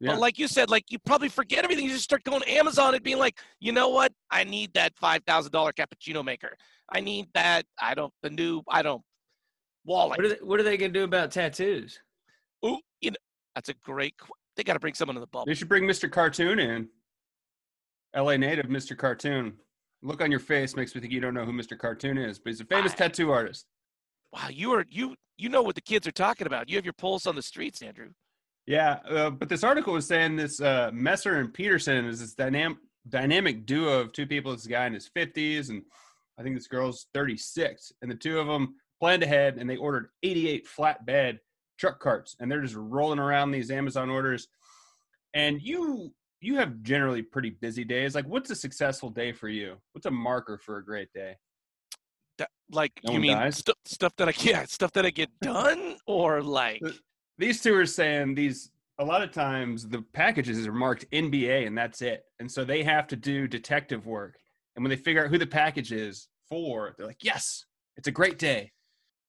yeah. 0.00 0.10
But 0.12 0.18
like 0.20 0.38
you 0.38 0.48
said, 0.48 0.68
like 0.68 0.84
you 0.90 0.98
probably 0.98 1.28
forget 1.28 1.64
everything. 1.64 1.84
You 1.84 1.92
just 1.92 2.04
start 2.04 2.24
going 2.24 2.42
to 2.42 2.50
Amazon 2.50 2.94
and 2.94 3.02
being 3.02 3.18
like, 3.18 3.38
you 3.60 3.72
know 3.72 3.88
what? 3.88 4.12
I 4.30 4.44
need 4.44 4.74
that 4.74 4.92
five 4.96 5.22
thousand 5.26 5.52
dollar 5.52 5.72
cappuccino 5.72 6.24
maker. 6.24 6.56
I 6.92 7.00
need 7.00 7.28
that. 7.34 7.64
I 7.80 7.94
don't 7.94 8.12
the 8.22 8.30
new. 8.30 8.62
I 8.68 8.82
don't 8.82 9.02
wallet. 9.84 10.18
What 10.18 10.26
are 10.26 10.28
they, 10.28 10.40
what 10.42 10.60
are 10.60 10.64
they 10.64 10.76
gonna 10.76 10.92
do 10.92 11.04
about 11.04 11.30
tattoos? 11.30 11.98
Ooh, 12.64 12.78
you 13.00 13.12
know, 13.12 13.16
that's 13.56 13.70
a 13.70 13.74
great. 13.82 14.14
They 14.54 14.62
got 14.62 14.74
to 14.74 14.78
bring 14.78 14.94
someone 14.94 15.14
to 15.14 15.20
the 15.20 15.26
bubble. 15.26 15.46
They 15.46 15.54
should 15.54 15.68
bring 15.68 15.84
Mr. 15.84 16.08
Cartoon 16.08 16.60
in. 16.60 16.88
L.A. 18.14 18.38
native, 18.38 18.66
Mr. 18.66 18.96
Cartoon. 18.96 19.54
Look 20.02 20.20
on 20.20 20.30
your 20.30 20.40
face 20.40 20.76
makes 20.76 20.94
me 20.94 21.00
think 21.00 21.12
you 21.12 21.20
don't 21.20 21.34
know 21.34 21.44
who 21.44 21.52
Mr. 21.52 21.76
Cartoon 21.76 22.18
is, 22.18 22.38
but 22.38 22.50
he's 22.50 22.60
a 22.60 22.66
famous 22.66 22.92
I, 22.92 22.96
tattoo 22.96 23.32
artist. 23.32 23.66
Wow, 24.32 24.48
you 24.50 24.72
are 24.72 24.84
you 24.88 25.16
you 25.38 25.48
know 25.48 25.62
what 25.62 25.74
the 25.74 25.80
kids 25.80 26.06
are 26.06 26.12
talking 26.12 26.46
about. 26.46 26.68
You 26.68 26.76
have 26.76 26.84
your 26.84 26.92
pulse 26.92 27.26
on 27.26 27.34
the 27.34 27.42
streets, 27.42 27.82
Andrew. 27.82 28.10
Yeah, 28.66 28.98
uh, 29.08 29.30
but 29.30 29.48
this 29.48 29.64
article 29.64 29.94
was 29.94 30.06
saying 30.06 30.36
this 30.36 30.60
uh, 30.60 30.90
Messer 30.92 31.36
and 31.40 31.52
Peterson 31.52 32.04
is 32.04 32.20
this 32.20 32.34
dynamic 32.34 32.78
dynamic 33.08 33.64
duo 33.64 34.00
of 34.00 34.12
two 34.12 34.26
people. 34.26 34.52
This 34.52 34.66
guy 34.66 34.86
in 34.86 34.94
his 34.94 35.08
fifties, 35.08 35.70
and 35.70 35.82
I 36.38 36.42
think 36.42 36.56
this 36.56 36.68
girl's 36.68 37.06
thirty 37.14 37.38
six, 37.38 37.90
and 38.02 38.10
the 38.10 38.16
two 38.16 38.38
of 38.38 38.46
them 38.46 38.74
planned 39.00 39.22
ahead 39.22 39.56
and 39.58 39.68
they 39.68 39.76
ordered 39.76 40.10
eighty 40.22 40.48
eight 40.48 40.66
flatbed 40.66 41.38
truck 41.78 42.00
carts 42.00 42.36
and 42.40 42.50
they're 42.50 42.62
just 42.62 42.74
rolling 42.74 43.18
around 43.18 43.50
these 43.50 43.70
Amazon 43.70 44.10
orders. 44.10 44.48
And 45.34 45.60
you 45.60 46.12
you 46.40 46.56
have 46.56 46.82
generally 46.82 47.22
pretty 47.22 47.50
busy 47.50 47.84
days. 47.84 48.14
Like 48.14 48.26
what's 48.26 48.50
a 48.50 48.54
successful 48.54 49.10
day 49.10 49.32
for 49.32 49.48
you? 49.48 49.76
What's 49.92 50.06
a 50.06 50.10
marker 50.10 50.58
for 50.58 50.78
a 50.78 50.84
great 50.84 51.12
day? 51.12 51.36
That, 52.38 52.50
like 52.70 52.92
no 53.04 53.14
you 53.14 53.20
mean 53.20 53.52
st- 53.52 53.76
stuff 53.84 54.14
that 54.16 54.28
I 54.28 54.32
yeah, 54.40 54.64
stuff 54.64 54.92
that 54.92 55.06
I 55.06 55.10
get 55.10 55.30
done 55.40 55.96
or 56.06 56.42
like 56.42 56.82
these 57.38 57.62
two 57.62 57.74
are 57.74 57.86
saying 57.86 58.34
these 58.34 58.70
a 58.98 59.04
lot 59.04 59.22
of 59.22 59.30
times 59.30 59.86
the 59.88 60.02
packages 60.14 60.66
are 60.66 60.72
marked 60.72 61.10
NBA 61.10 61.66
and 61.66 61.76
that's 61.76 62.00
it. 62.00 62.24
And 62.40 62.50
so 62.50 62.64
they 62.64 62.82
have 62.82 63.06
to 63.08 63.16
do 63.16 63.46
detective 63.46 64.06
work. 64.06 64.38
And 64.74 64.82
when 64.82 64.90
they 64.90 64.96
figure 64.96 65.24
out 65.24 65.30
who 65.30 65.38
the 65.38 65.46
package 65.46 65.92
is 65.92 66.28
for, 66.48 66.94
they're 66.96 67.06
like, 67.06 67.22
"Yes, 67.22 67.64
it's 67.96 68.08
a 68.08 68.12
great 68.12 68.38
day." 68.38 68.72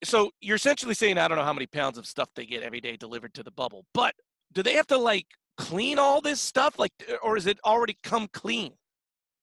So 0.03 0.31
you're 0.41 0.55
essentially 0.55 0.93
saying 0.93 1.17
I 1.17 1.27
don't 1.27 1.37
know 1.37 1.43
how 1.43 1.53
many 1.53 1.67
pounds 1.67 1.97
of 1.97 2.05
stuff 2.05 2.29
they 2.35 2.45
get 2.45 2.63
every 2.63 2.81
day 2.81 2.97
delivered 2.97 3.33
to 3.35 3.43
the 3.43 3.51
bubble, 3.51 3.85
but 3.93 4.13
do 4.53 4.63
they 4.63 4.73
have 4.73 4.87
to 4.87 4.97
like 4.97 5.27
clean 5.57 5.99
all 5.99 6.21
this 6.21 6.39
stuff, 6.39 6.77
like, 6.79 6.91
eh, 7.07 7.15
or 7.23 7.37
is 7.37 7.47
it 7.47 7.59
already 7.65 7.97
come 8.03 8.27
clean, 8.31 8.73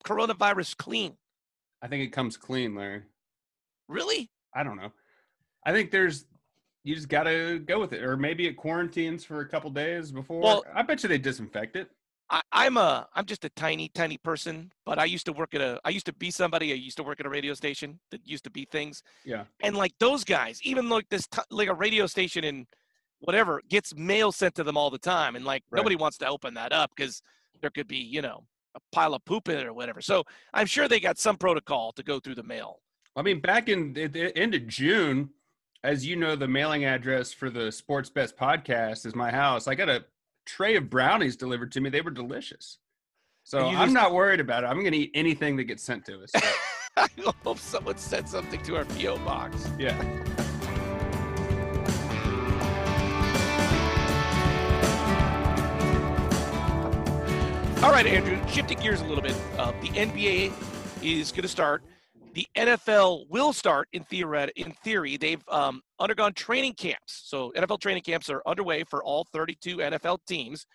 coronavirus 0.04 0.76
clean? 0.76 1.16
I 1.82 1.88
think 1.88 2.02
it 2.04 2.12
comes 2.12 2.36
clean, 2.36 2.74
Larry. 2.74 3.02
Really? 3.88 4.30
I 4.54 4.62
don't 4.62 4.76
know. 4.76 4.92
I 5.66 5.72
think 5.72 5.90
there's 5.90 6.26
you 6.84 6.94
just 6.94 7.08
got 7.08 7.24
to 7.24 7.58
go 7.60 7.80
with 7.80 7.92
it, 7.92 8.02
or 8.02 8.16
maybe 8.16 8.46
it 8.46 8.54
quarantines 8.54 9.24
for 9.24 9.40
a 9.40 9.48
couple 9.48 9.70
days 9.70 10.12
before. 10.12 10.40
Well, 10.40 10.64
I 10.74 10.82
bet 10.82 11.02
you 11.02 11.08
they 11.08 11.18
disinfect 11.18 11.76
it. 11.76 11.88
I, 12.30 12.66
am 12.66 12.76
a 12.76 13.06
I'm 13.14 13.26
just 13.26 13.44
a 13.44 13.50
tiny 13.50 13.90
tiny 13.94 14.16
person, 14.18 14.72
but 14.86 14.98
I 14.98 15.04
used 15.04 15.26
to 15.26 15.32
work 15.32 15.54
at 15.54 15.60
a 15.60 15.78
I 15.84 15.90
used 15.90 16.06
to 16.06 16.12
be 16.12 16.30
somebody. 16.30 16.72
I 16.72 16.76
used 16.76 16.96
to 16.96 17.02
work 17.02 17.20
at 17.20 17.26
a 17.26 17.28
radio 17.28 17.54
station 17.54 18.00
that 18.10 18.26
used 18.26 18.44
to 18.44 18.50
be 18.50 18.66
things. 18.70 19.02
Yeah. 19.24 19.44
And 19.62 19.76
like 19.76 19.92
those 20.00 20.24
guys, 20.24 20.60
even 20.62 20.88
like 20.88 21.08
this 21.10 21.28
like 21.50 21.68
a 21.68 21.74
radio 21.74 22.06
station 22.06 22.44
in 22.44 22.66
whatever 23.20 23.60
gets 23.68 23.94
mail 23.94 24.32
sent 24.32 24.54
to 24.56 24.64
them 24.64 24.76
all 24.76 24.90
the 24.90 24.98
time, 24.98 25.36
and 25.36 25.44
like 25.44 25.62
right. 25.70 25.78
nobody 25.78 25.96
wants 25.96 26.18
to 26.18 26.26
open 26.28 26.54
that 26.54 26.72
up 26.72 26.90
because 26.96 27.22
there 27.60 27.70
could 27.70 27.88
be 27.88 27.98
you 27.98 28.22
know 28.22 28.44
a 28.74 28.80
pile 28.92 29.14
of 29.14 29.24
poop 29.24 29.48
in 29.48 29.58
it 29.58 29.66
or 29.66 29.72
whatever. 29.72 30.00
So 30.00 30.24
I'm 30.52 30.66
sure 30.66 30.88
they 30.88 31.00
got 31.00 31.18
some 31.18 31.36
protocol 31.36 31.92
to 31.92 32.02
go 32.02 32.18
through 32.20 32.36
the 32.36 32.42
mail. 32.42 32.80
I 33.16 33.22
mean, 33.22 33.40
back 33.40 33.68
in 33.68 33.92
the 33.92 34.36
end 34.36 34.54
of 34.54 34.66
June, 34.66 35.30
as 35.84 36.04
you 36.04 36.16
know, 36.16 36.34
the 36.34 36.48
mailing 36.48 36.84
address 36.84 37.32
for 37.32 37.50
the 37.50 37.70
Sports 37.70 38.10
Best 38.10 38.36
podcast 38.36 39.06
is 39.06 39.14
my 39.14 39.30
house. 39.30 39.68
I 39.68 39.74
got 39.74 39.88
a 39.88 40.04
tray 40.44 40.76
of 40.76 40.90
brownies 40.90 41.36
delivered 41.36 41.72
to 41.72 41.80
me. 41.80 41.90
They 41.90 42.00
were 42.00 42.10
delicious. 42.10 42.78
So 43.44 43.70
just, 43.70 43.78
I'm 43.78 43.92
not 43.92 44.12
worried 44.12 44.40
about 44.40 44.64
it. 44.64 44.68
I'm 44.68 44.80
going 44.80 44.92
to 44.92 44.98
eat 44.98 45.10
anything 45.14 45.56
that 45.56 45.64
gets 45.64 45.82
sent 45.82 46.04
to 46.06 46.22
us. 46.22 46.30
So. 46.34 46.40
I 46.96 47.08
hope 47.44 47.58
someone 47.58 47.98
sent 47.98 48.28
something 48.28 48.62
to 48.62 48.76
our 48.76 48.84
PO 48.84 49.18
box. 49.18 49.68
Yeah. 49.78 49.98
All 57.82 57.90
right, 57.90 58.06
Andrew. 58.06 58.38
Shifting 58.48 58.78
gears 58.78 59.02
a 59.02 59.04
little 59.04 59.22
bit, 59.22 59.36
uh, 59.58 59.72
the 59.82 59.88
NBA 59.88 60.52
is 61.02 61.32
going 61.32 61.42
to 61.42 61.48
start. 61.48 61.82
The 62.34 62.46
NFL 62.56 63.28
will 63.30 63.52
start 63.52 63.88
in 63.92 64.02
theory. 64.04 64.50
In 64.56 64.72
theory, 64.84 65.16
they've 65.16 65.42
um, 65.48 65.80
undergone 66.00 66.32
training 66.34 66.74
camps. 66.74 67.22
So 67.26 67.52
NFL 67.56 67.80
training 67.80 68.02
camps 68.02 68.28
are 68.28 68.42
underway 68.44 68.82
for 68.82 69.02
all 69.04 69.24
32 69.32 69.76
NFL 69.76 70.18
teams. 70.26 70.66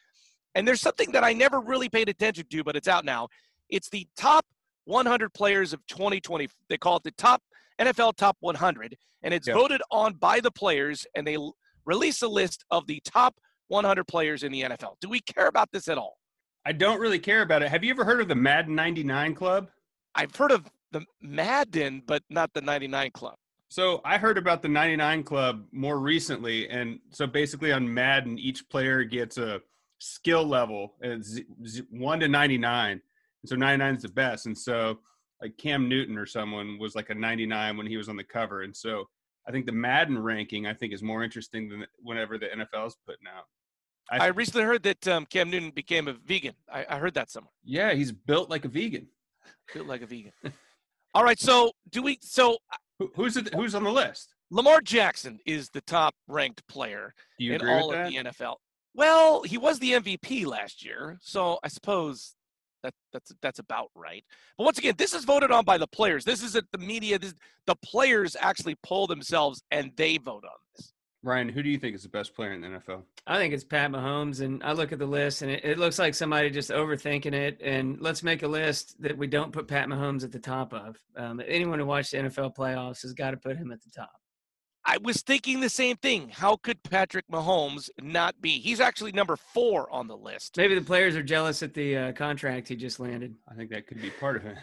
And 0.56 0.66
there's 0.68 0.80
something 0.82 1.12
that 1.12 1.24
I 1.24 1.34
never 1.34 1.60
really 1.60 1.90
paid 1.90 2.08
attention 2.10 2.46
to, 2.50 2.64
but 2.64 2.76
it's 2.78 2.88
out 2.88 3.04
now. 3.04 3.28
It's 3.70 3.90
the 3.90 4.08
top 4.18 4.46
100 4.86 5.34
players 5.34 5.74
of 5.74 5.86
2020. 5.88 6.48
They 6.70 6.78
call 6.78 6.96
it 6.98 7.04
the 7.04 7.12
top 7.12 7.44
NFL 7.80 8.16
Top 8.16 8.38
100, 8.40 8.98
and 9.24 9.34
it's 9.34 9.48
Yeah. 9.48 9.54
voted 9.54 9.82
on 9.92 10.14
by 10.14 10.40
the 10.40 10.52
players, 10.52 11.06
and 11.16 11.28
they 11.28 11.36
l- 11.36 11.56
release 11.86 12.22
a 12.22 12.28
list 12.28 12.66
of 12.72 12.88
the 12.88 13.00
top 13.06 13.36
100 13.68 14.06
players 14.06 14.44
in 14.44 14.52
the 14.52 14.62
NFL. 14.64 14.98
Do 15.02 15.10
we 15.10 15.20
care 15.22 15.48
about 15.48 15.72
this 15.72 15.88
at 15.88 15.98
all? 15.98 16.18
I 16.66 16.72
don't 16.72 17.00
really 17.00 17.20
care 17.20 17.42
about 17.42 17.64
it. 17.64 17.70
Have 17.70 17.84
you 17.84 17.92
ever 17.92 18.04
heard 18.04 18.22
of 18.22 18.28
the 18.28 18.36
Madden 18.36 18.76
99 18.76 19.36
Club? 19.36 19.70
I've 20.16 20.36
heard 20.36 20.52
of 20.52 20.66
the 20.92 21.06
Madden, 21.22 22.02
but 22.06 22.24
not 22.30 22.54
the 22.54 22.62
99 22.62 23.12
Club. 23.12 23.36
So 23.70 24.02
I 24.04 24.18
heard 24.18 24.38
about 24.38 24.62
the 24.62 24.68
99 24.70 25.24
Club 25.24 25.66
more 25.72 26.00
recently, 26.00 26.68
and 26.70 27.00
so 27.12 27.28
basically 27.28 27.72
on 27.72 27.92
Madden, 27.94 28.40
each 28.40 28.68
player 28.70 29.04
gets 29.04 29.38
a 29.38 29.62
skill 30.00 30.44
level, 30.46 30.96
z- 31.22 31.46
z- 31.66 31.84
one 31.92 32.20
to 32.22 32.28
99. 32.28 32.92
And 32.92 33.02
so 33.46 33.56
99 33.56 33.96
is 33.96 34.02
the 34.02 34.10
best, 34.10 34.48
and 34.48 34.58
so 34.58 35.00
like 35.42 35.56
Cam 35.58 35.88
Newton 35.88 36.18
or 36.18 36.26
someone 36.26 36.78
was 36.80 36.96
like 36.96 37.10
a 37.10 37.16
99 37.16 37.78
when 37.78 37.86
he 37.88 37.96
was 37.96 38.10
on 38.10 38.18
the 38.18 38.24
cover, 38.24 38.64
and 38.64 38.76
so 38.76 39.08
I 39.48 39.52
think 39.52 39.66
the 39.66 39.72
Madden 39.72 40.18
ranking 40.22 40.66
I 40.68 40.74
think 40.74 40.92
is 40.92 41.02
more 41.04 41.24
interesting 41.24 41.70
than 41.70 41.86
whenever 42.02 42.38
the 42.38 42.48
NFL 42.48 42.88
is 42.88 42.98
putting 43.06 43.28
out. 43.28 43.46
I 44.12 44.28
recently 44.28 44.64
heard 44.64 44.82
that 44.84 45.08
um, 45.08 45.28
Cam 45.28 45.52
Newton 45.52 45.70
became 45.70 46.08
a 46.08 46.14
vegan. 46.14 46.56
I, 46.74 46.84
I 46.90 46.98
heard 46.98 47.14
that 47.14 47.30
somewhere. 47.30 47.52
yeah, 47.64 47.94
he's 47.94 48.12
built 48.12 48.50
like 48.50 48.66
a 48.66 48.68
vegan. 48.68 49.08
Built 49.72 49.86
like 49.86 50.02
a 50.02 50.08
vegan. 50.08 50.32
All 51.14 51.24
right, 51.24 51.40
so 51.40 51.72
do 51.90 52.02
we? 52.04 52.20
So 52.22 52.54
uh, 52.72 52.78
Who, 53.00 53.12
who's 53.16 53.38
it, 53.38 53.54
who's 53.54 53.76
on 53.76 53.84
the 53.84 53.92
list? 53.92 54.34
Lamar 54.52 54.82
Jackson 54.82 55.40
is 55.46 55.70
the 55.70 55.82
top 55.82 56.16
ranked 56.28 56.68
player 56.68 57.14
in 57.40 57.66
all 57.68 57.92
of 57.92 57.98
that? 57.98 58.10
the 58.10 58.16
NFL. 58.16 58.56
Well, 58.96 59.44
he 59.44 59.58
was 59.58 59.80
the 59.80 59.94
MVP 59.94 60.46
last 60.46 60.84
year, 60.84 61.18
so 61.22 61.60
I 61.64 61.68
suppose 61.68 62.36
that 62.84 62.94
that's 63.14 63.32
that's 63.42 63.60
about 63.60 63.90
right. 63.96 64.24
But 64.58 64.64
once 64.66 64.78
again, 64.78 64.96
this 64.98 65.14
is 65.14 65.26
voted 65.26 65.52
on 65.52 65.66
by 65.66 65.78
the 65.78 65.88
players. 65.88 66.26
This 66.26 66.44
isn't 66.44 66.66
the 66.72 66.78
media. 66.78 67.20
This, 67.20 67.34
the 67.68 67.76
players 67.76 68.36
actually 68.40 68.76
poll 68.84 69.08
themselves 69.08 69.62
and 69.72 69.92
they 69.96 70.18
vote 70.18 70.44
on 70.44 70.58
this. 70.76 70.94
Ryan, 71.22 71.50
who 71.50 71.62
do 71.62 71.70
you 71.70 71.78
think 71.78 71.96
is 71.96 72.04
the 72.04 72.10
best 72.10 72.34
player 72.34 72.54
in 72.54 72.62
the 72.62 72.68
NFL? 72.68 73.04
I 73.28 73.38
think 73.38 73.54
it's 73.54 73.64
Pat 73.64 73.92
Mahomes, 73.92 74.42
and 74.42 74.64
I 74.64 74.72
look 74.72 74.94
at 74.94 75.00
the 75.00 75.06
list, 75.06 75.42
and 75.42 75.52
it, 75.52 75.66
it 75.66 75.78
looks 75.78 76.00
like 76.00 76.16
somebody 76.16 76.50
just 76.50 76.70
overthinking 76.70 77.34
it. 77.34 77.60
And 77.62 78.00
let's 78.00 78.24
make 78.24 78.44
a 78.44 78.48
list 78.48 79.02
that 79.02 79.18
we 79.18 79.28
don't 79.28 79.52
put 79.52 79.68
Pat 79.68 79.88
Mahomes 79.88 80.24
at 80.24 80.32
the 80.32 80.40
top 80.40 80.74
of. 80.74 80.98
Um, 81.18 81.42
anyone 81.46 81.80
who 81.80 81.86
watched 81.86 82.12
the 82.12 82.20
NFL 82.20 82.56
playoffs 82.56 83.02
has 83.02 83.14
got 83.14 83.32
to 83.32 83.38
put 83.38 83.58
him 83.58 83.72
at 83.72 83.82
the 83.84 83.92
top. 83.92 84.12
I 84.86 84.98
was 85.04 85.22
thinking 85.22 85.60
the 85.60 85.70
same 85.70 85.98
thing. 85.98 86.30
How 86.30 86.56
could 86.56 86.82
Patrick 86.84 87.28
Mahomes 87.30 87.90
not 88.02 88.40
be? 88.42 88.60
He's 88.60 88.80
actually 88.80 89.12
number 89.12 89.36
four 89.36 89.92
on 89.92 90.08
the 90.08 90.16
list. 90.16 90.56
Maybe 90.58 90.74
the 90.74 90.82
players 90.82 91.16
are 91.16 91.24
jealous 91.24 91.62
at 91.62 91.74
the 91.74 91.98
uh, 91.98 92.12
contract 92.14 92.70
he 92.70 92.76
just 92.76 93.00
landed. 93.00 93.36
I 93.48 93.56
think 93.56 93.70
that 93.72 93.88
could 93.88 94.02
be 94.02 94.10
part 94.10 94.38
of 94.38 94.46
it. 94.46 94.58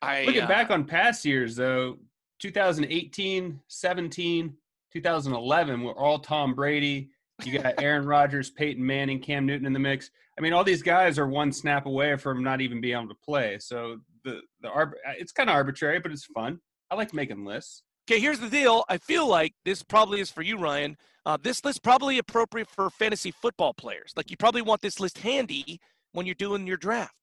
I 0.00 0.24
Looking 0.24 0.42
uh, 0.42 0.48
back 0.48 0.70
on 0.70 0.84
past 0.84 1.24
years, 1.24 1.54
though, 1.54 1.98
2018, 2.40 3.60
17, 3.68 4.54
2011 4.92 5.82
were 5.82 5.98
all 5.98 6.18
Tom 6.18 6.54
Brady. 6.54 7.10
You 7.44 7.58
got 7.58 7.74
Aaron 7.82 8.06
Rodgers, 8.06 8.50
Peyton 8.50 8.84
Manning, 8.84 9.20
Cam 9.20 9.46
Newton 9.46 9.66
in 9.66 9.72
the 9.72 9.78
mix. 9.78 10.10
I 10.38 10.42
mean, 10.42 10.52
all 10.52 10.64
these 10.64 10.82
guys 10.82 11.18
are 11.18 11.26
one 11.26 11.52
snap 11.52 11.86
away 11.86 12.16
from 12.16 12.42
not 12.42 12.60
even 12.60 12.80
being 12.80 12.96
able 12.96 13.08
to 13.08 13.20
play. 13.24 13.58
So 13.58 13.98
the 14.24 14.40
the 14.60 14.68
arb- 14.68 14.92
it's 15.18 15.32
kind 15.32 15.50
of 15.50 15.54
arbitrary, 15.54 16.00
but 16.00 16.12
it's 16.12 16.24
fun. 16.24 16.60
I 16.90 16.94
like 16.94 17.14
making 17.14 17.44
lists. 17.44 17.82
Okay, 18.08 18.20
here's 18.20 18.40
the 18.40 18.48
deal. 18.48 18.84
I 18.88 18.98
feel 18.98 19.28
like 19.28 19.54
this 19.64 19.82
probably 19.82 20.20
is 20.20 20.30
for 20.30 20.42
you, 20.42 20.58
Ryan. 20.58 20.96
Uh, 21.24 21.38
this 21.40 21.64
list 21.64 21.82
probably 21.82 22.18
appropriate 22.18 22.68
for 22.68 22.90
fantasy 22.90 23.30
football 23.30 23.72
players. 23.72 24.12
Like 24.16 24.30
you 24.30 24.36
probably 24.36 24.62
want 24.62 24.80
this 24.80 24.98
list 24.98 25.18
handy 25.18 25.80
when 26.12 26.26
you're 26.26 26.34
doing 26.34 26.66
your 26.66 26.76
draft. 26.76 27.21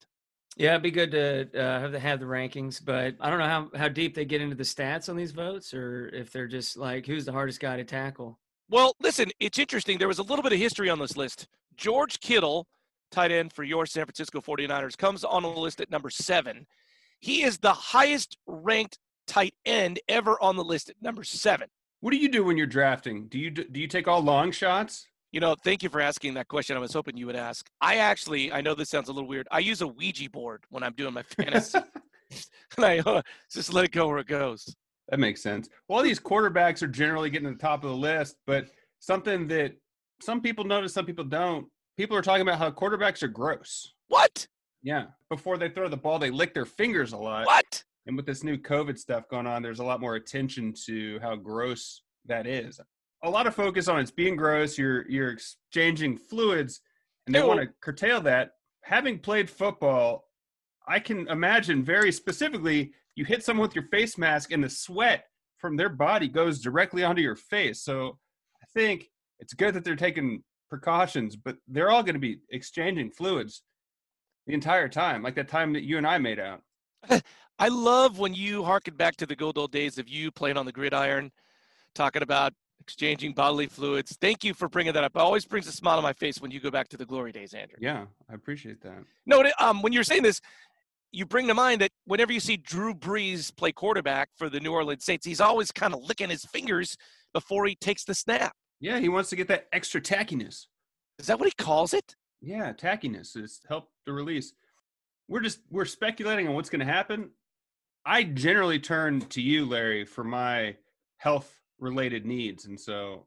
Yeah, 0.60 0.72
it'd 0.72 0.82
be 0.82 0.90
good 0.90 1.10
to 1.12 1.48
uh, 1.58 1.80
have 1.80 1.92
the 1.92 1.98
have 1.98 2.20
the 2.20 2.26
rankings, 2.26 2.84
but 2.84 3.14
I 3.18 3.30
don't 3.30 3.38
know 3.38 3.46
how, 3.46 3.70
how 3.74 3.88
deep 3.88 4.14
they 4.14 4.26
get 4.26 4.42
into 4.42 4.54
the 4.54 4.62
stats 4.62 5.08
on 5.08 5.16
these 5.16 5.32
votes, 5.32 5.72
or 5.72 6.10
if 6.12 6.30
they're 6.30 6.46
just 6.46 6.76
like 6.76 7.06
who's 7.06 7.24
the 7.24 7.32
hardest 7.32 7.60
guy 7.60 7.78
to 7.78 7.84
tackle. 7.84 8.38
Well, 8.68 8.94
listen, 9.00 9.30
it's 9.40 9.58
interesting. 9.58 9.96
There 9.96 10.06
was 10.06 10.18
a 10.18 10.22
little 10.22 10.42
bit 10.42 10.52
of 10.52 10.58
history 10.58 10.90
on 10.90 10.98
this 10.98 11.16
list. 11.16 11.48
George 11.78 12.20
Kittle, 12.20 12.66
tight 13.10 13.32
end 13.32 13.54
for 13.54 13.64
your 13.64 13.86
San 13.86 14.04
Francisco 14.04 14.42
49ers, 14.42 14.98
comes 14.98 15.24
on 15.24 15.44
the 15.44 15.48
list 15.48 15.80
at 15.80 15.90
number 15.90 16.10
seven. 16.10 16.66
He 17.20 17.42
is 17.42 17.56
the 17.56 17.72
highest 17.72 18.36
ranked 18.46 18.98
tight 19.26 19.54
end 19.64 19.98
ever 20.10 20.36
on 20.42 20.56
the 20.56 20.64
list 20.64 20.90
at 20.90 20.96
number 21.00 21.24
seven. 21.24 21.68
What 22.00 22.10
do 22.10 22.18
you 22.18 22.28
do 22.28 22.44
when 22.44 22.58
you're 22.58 22.66
drafting? 22.66 23.28
Do 23.28 23.38
you 23.38 23.50
do 23.50 23.80
you 23.80 23.86
take 23.86 24.06
all 24.06 24.20
long 24.20 24.52
shots? 24.52 25.06
You 25.32 25.38
know, 25.40 25.54
thank 25.54 25.82
you 25.82 25.88
for 25.88 26.00
asking 26.00 26.34
that 26.34 26.48
question. 26.48 26.76
I 26.76 26.80
was 26.80 26.92
hoping 26.92 27.16
you 27.16 27.26
would 27.26 27.36
ask. 27.36 27.68
I 27.80 27.96
actually, 27.96 28.52
I 28.52 28.60
know 28.60 28.74
this 28.74 28.88
sounds 28.88 29.08
a 29.08 29.12
little 29.12 29.28
weird. 29.28 29.46
I 29.50 29.60
use 29.60 29.80
a 29.80 29.86
Ouija 29.86 30.28
board 30.28 30.64
when 30.70 30.82
I'm 30.82 30.92
doing 30.94 31.14
my 31.14 31.22
fantasy, 31.22 31.78
and 32.76 32.84
I 32.84 32.98
uh, 32.98 33.22
just 33.50 33.72
let 33.72 33.84
it 33.84 33.92
go 33.92 34.08
where 34.08 34.18
it 34.18 34.26
goes. 34.26 34.74
That 35.08 35.20
makes 35.20 35.40
sense. 35.42 35.68
Well, 35.88 35.98
all 35.98 36.04
these 36.04 36.20
quarterbacks 36.20 36.82
are 36.82 36.88
generally 36.88 37.30
getting 37.30 37.48
to 37.48 37.54
the 37.54 37.60
top 37.60 37.84
of 37.84 37.90
the 37.90 37.96
list, 37.96 38.36
but 38.46 38.70
something 38.98 39.46
that 39.48 39.74
some 40.20 40.40
people 40.40 40.64
notice, 40.64 40.92
some 40.92 41.06
people 41.06 41.24
don't. 41.24 41.66
People 41.96 42.16
are 42.16 42.22
talking 42.22 42.42
about 42.42 42.58
how 42.58 42.70
quarterbacks 42.70 43.22
are 43.22 43.28
gross. 43.28 43.92
What? 44.08 44.46
Yeah. 44.82 45.06
Before 45.28 45.58
they 45.58 45.68
throw 45.68 45.88
the 45.88 45.96
ball, 45.96 46.18
they 46.18 46.30
lick 46.30 46.54
their 46.54 46.64
fingers 46.64 47.12
a 47.12 47.16
lot. 47.16 47.46
What? 47.46 47.84
And 48.06 48.16
with 48.16 48.26
this 48.26 48.42
new 48.42 48.56
COVID 48.56 48.98
stuff 48.98 49.28
going 49.28 49.46
on, 49.46 49.62
there's 49.62 49.80
a 49.80 49.84
lot 49.84 50.00
more 50.00 50.16
attention 50.16 50.72
to 50.86 51.18
how 51.20 51.36
gross 51.36 52.02
that 52.26 52.46
is. 52.46 52.80
A 53.22 53.30
lot 53.30 53.46
of 53.46 53.54
focus 53.54 53.88
on 53.88 54.00
it's 54.00 54.10
being 54.10 54.36
gross. 54.36 54.78
You're 54.78 55.08
you're 55.08 55.30
exchanging 55.30 56.16
fluids, 56.16 56.80
and 57.26 57.34
they 57.34 57.40
Ew. 57.40 57.46
want 57.46 57.60
to 57.60 57.68
curtail 57.80 58.20
that. 58.22 58.52
Having 58.82 59.18
played 59.18 59.50
football, 59.50 60.24
I 60.88 61.00
can 61.00 61.28
imagine 61.28 61.84
very 61.84 62.12
specifically 62.12 62.92
you 63.14 63.24
hit 63.24 63.44
someone 63.44 63.66
with 63.66 63.74
your 63.74 63.88
face 63.88 64.16
mask, 64.16 64.52
and 64.52 64.64
the 64.64 64.70
sweat 64.70 65.24
from 65.58 65.76
their 65.76 65.90
body 65.90 66.28
goes 66.28 66.60
directly 66.60 67.04
onto 67.04 67.20
your 67.20 67.36
face. 67.36 67.82
So 67.82 68.18
I 68.62 68.66
think 68.72 69.10
it's 69.38 69.52
good 69.52 69.74
that 69.74 69.84
they're 69.84 69.96
taking 69.96 70.42
precautions, 70.70 71.36
but 71.36 71.56
they're 71.68 71.90
all 71.90 72.02
going 72.02 72.14
to 72.14 72.20
be 72.20 72.38
exchanging 72.50 73.10
fluids 73.10 73.62
the 74.46 74.54
entire 74.54 74.88
time, 74.88 75.22
like 75.22 75.34
that 75.34 75.48
time 75.48 75.72
that 75.74 75.82
you 75.82 75.98
and 75.98 76.06
I 76.06 76.18
made 76.18 76.38
out. 76.38 76.62
I 77.58 77.68
love 77.68 78.18
when 78.18 78.32
you 78.32 78.64
harken 78.64 78.96
back 78.96 79.16
to 79.16 79.26
the 79.26 79.36
good 79.36 79.58
old 79.58 79.72
days 79.72 79.98
of 79.98 80.08
you 80.08 80.30
playing 80.30 80.56
on 80.56 80.64
the 80.64 80.72
gridiron, 80.72 81.30
talking 81.94 82.22
about 82.22 82.54
exchanging 82.80 83.32
bodily 83.32 83.66
fluids. 83.66 84.16
Thank 84.20 84.44
you 84.44 84.54
for 84.54 84.68
bringing 84.68 84.92
that 84.94 85.04
up. 85.04 85.12
It 85.14 85.20
always 85.20 85.44
brings 85.44 85.66
a 85.66 85.72
smile 85.72 85.98
on 85.98 86.02
my 86.02 86.12
face 86.12 86.40
when 86.40 86.50
you 86.50 86.60
go 86.60 86.70
back 86.70 86.88
to 86.88 86.96
the 86.96 87.06
glory 87.06 87.32
days, 87.32 87.54
Andrew. 87.54 87.76
Yeah, 87.80 88.06
I 88.28 88.34
appreciate 88.34 88.80
that. 88.82 89.04
No, 89.26 89.44
um, 89.58 89.82
when 89.82 89.92
you're 89.92 90.04
saying 90.04 90.22
this, 90.22 90.40
you 91.12 91.26
bring 91.26 91.46
to 91.48 91.54
mind 91.54 91.80
that 91.80 91.90
whenever 92.04 92.32
you 92.32 92.40
see 92.40 92.56
Drew 92.56 92.94
Brees 92.94 93.54
play 93.54 93.72
quarterback 93.72 94.30
for 94.36 94.48
the 94.48 94.60
New 94.60 94.72
Orleans 94.72 95.04
Saints, 95.04 95.26
he's 95.26 95.40
always 95.40 95.72
kind 95.72 95.92
of 95.92 96.02
licking 96.02 96.30
his 96.30 96.44
fingers 96.44 96.96
before 97.32 97.66
he 97.66 97.74
takes 97.74 98.04
the 98.04 98.14
snap. 98.14 98.52
Yeah, 98.80 98.98
he 98.98 99.08
wants 99.08 99.30
to 99.30 99.36
get 99.36 99.48
that 99.48 99.66
extra 99.72 100.00
tackiness. 100.00 100.66
Is 101.18 101.26
that 101.26 101.38
what 101.38 101.48
he 101.48 101.54
calls 101.62 101.92
it? 101.92 102.16
Yeah, 102.40 102.72
tackiness 102.72 103.36
is 103.36 103.60
help 103.68 103.90
the 104.06 104.12
release. 104.12 104.54
We're 105.28 105.40
just 105.40 105.60
we're 105.70 105.84
speculating 105.84 106.48
on 106.48 106.54
what's 106.54 106.70
going 106.70 106.80
to 106.80 106.92
happen. 106.92 107.30
I 108.06 108.22
generally 108.22 108.78
turn 108.78 109.20
to 109.20 109.42
you, 109.42 109.66
Larry, 109.66 110.06
for 110.06 110.24
my 110.24 110.76
health 111.18 111.60
related 111.80 112.26
needs, 112.26 112.66
and 112.66 112.78
so 112.78 113.26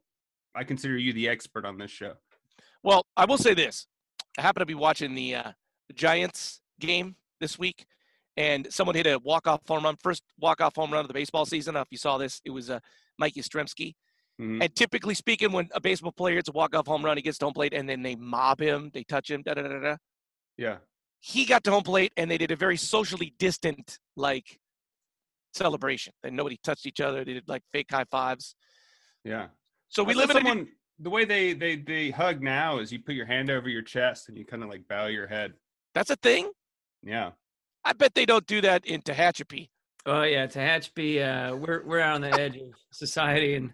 I 0.54 0.64
consider 0.64 0.96
you 0.96 1.12
the 1.12 1.28
expert 1.28 1.64
on 1.64 1.78
this 1.78 1.90
show. 1.90 2.14
Well, 2.82 3.06
I 3.16 3.24
will 3.24 3.38
say 3.38 3.54
this. 3.54 3.86
I 4.38 4.42
happen 4.42 4.60
to 4.60 4.66
be 4.66 4.74
watching 4.74 5.14
the 5.14 5.36
uh, 5.36 5.52
Giants 5.94 6.60
game 6.80 7.16
this 7.40 7.58
week, 7.58 7.86
and 8.36 8.66
someone 8.70 8.94
hit 8.96 9.06
a 9.06 9.18
walk-off 9.18 9.60
home 9.66 9.84
run, 9.84 9.96
first 9.96 10.22
walk-off 10.38 10.76
home 10.76 10.92
run 10.92 11.00
of 11.02 11.08
the 11.08 11.14
baseball 11.14 11.46
season. 11.46 11.72
I 11.72 11.78
don't 11.78 11.80
know 11.80 11.82
if 11.82 11.92
you 11.92 11.98
saw 11.98 12.18
this. 12.18 12.40
It 12.44 12.50
was 12.50 12.70
uh, 12.70 12.80
Mike 13.18 13.34
Yastrzemski. 13.34 13.94
Mhm. 14.40 14.62
And 14.62 14.74
typically 14.74 15.14
speaking, 15.14 15.52
when 15.52 15.68
a 15.72 15.80
baseball 15.80 16.10
player 16.10 16.36
hits 16.36 16.48
a 16.48 16.52
walk-off 16.52 16.86
home 16.86 17.04
run, 17.04 17.16
he 17.16 17.22
gets 17.22 17.38
to 17.38 17.46
home 17.46 17.54
plate, 17.54 17.72
and 17.72 17.88
then 17.88 18.02
they 18.02 18.16
mob 18.16 18.60
him, 18.60 18.90
they 18.92 19.04
touch 19.04 19.30
him, 19.30 19.42
da 19.42 19.54
da 19.54 19.62
da 19.62 19.78
da. 19.80 19.96
Yeah, 20.56 20.78
He 21.20 21.44
got 21.46 21.64
to 21.64 21.70
home 21.70 21.84
plate, 21.84 22.12
and 22.16 22.30
they 22.30 22.38
did 22.38 22.50
a 22.50 22.56
very 22.56 22.76
socially 22.76 23.32
distant 23.38 23.98
like 24.16 24.58
celebration. 25.54 26.12
And 26.22 26.36
nobody 26.36 26.58
touched 26.62 26.86
each 26.86 27.00
other. 27.00 27.24
They 27.24 27.34
did 27.34 27.48
like 27.48 27.62
fake 27.72 27.88
high 27.90 28.04
fives. 28.04 28.54
yeah. 29.24 29.48
So 29.88 30.02
we 30.02 30.14
I 30.14 30.16
live 30.16 30.30
in 30.30 30.46
a. 30.46 30.64
The 31.00 31.10
way 31.10 31.24
they 31.24 31.54
they 31.54 31.76
they 31.76 32.10
hug 32.10 32.42
now 32.42 32.78
is 32.78 32.92
you 32.92 33.00
put 33.00 33.14
your 33.14 33.26
hand 33.26 33.50
over 33.50 33.68
your 33.68 33.82
chest 33.82 34.28
and 34.28 34.38
you 34.38 34.44
kind 34.44 34.62
of 34.62 34.68
like 34.68 34.86
bow 34.88 35.06
your 35.06 35.26
head. 35.26 35.54
that's 35.94 36.10
a 36.10 36.16
thing. 36.16 36.50
Yeah. 37.02 37.32
I 37.84 37.92
bet 37.92 38.14
they 38.14 38.26
don't 38.26 38.46
do 38.46 38.60
that 38.60 38.86
in 38.86 39.02
Tehachapi. 39.02 39.68
Oh 40.06 40.22
yeah, 40.22 40.46
Tehachapi, 40.46 41.22
uh, 41.52 41.56
we're 41.56 41.84
we're 41.84 42.00
out 42.00 42.14
on 42.16 42.20
the 42.20 42.32
edge 42.40 42.56
of 42.56 42.68
society, 42.92 43.54
and 43.54 43.72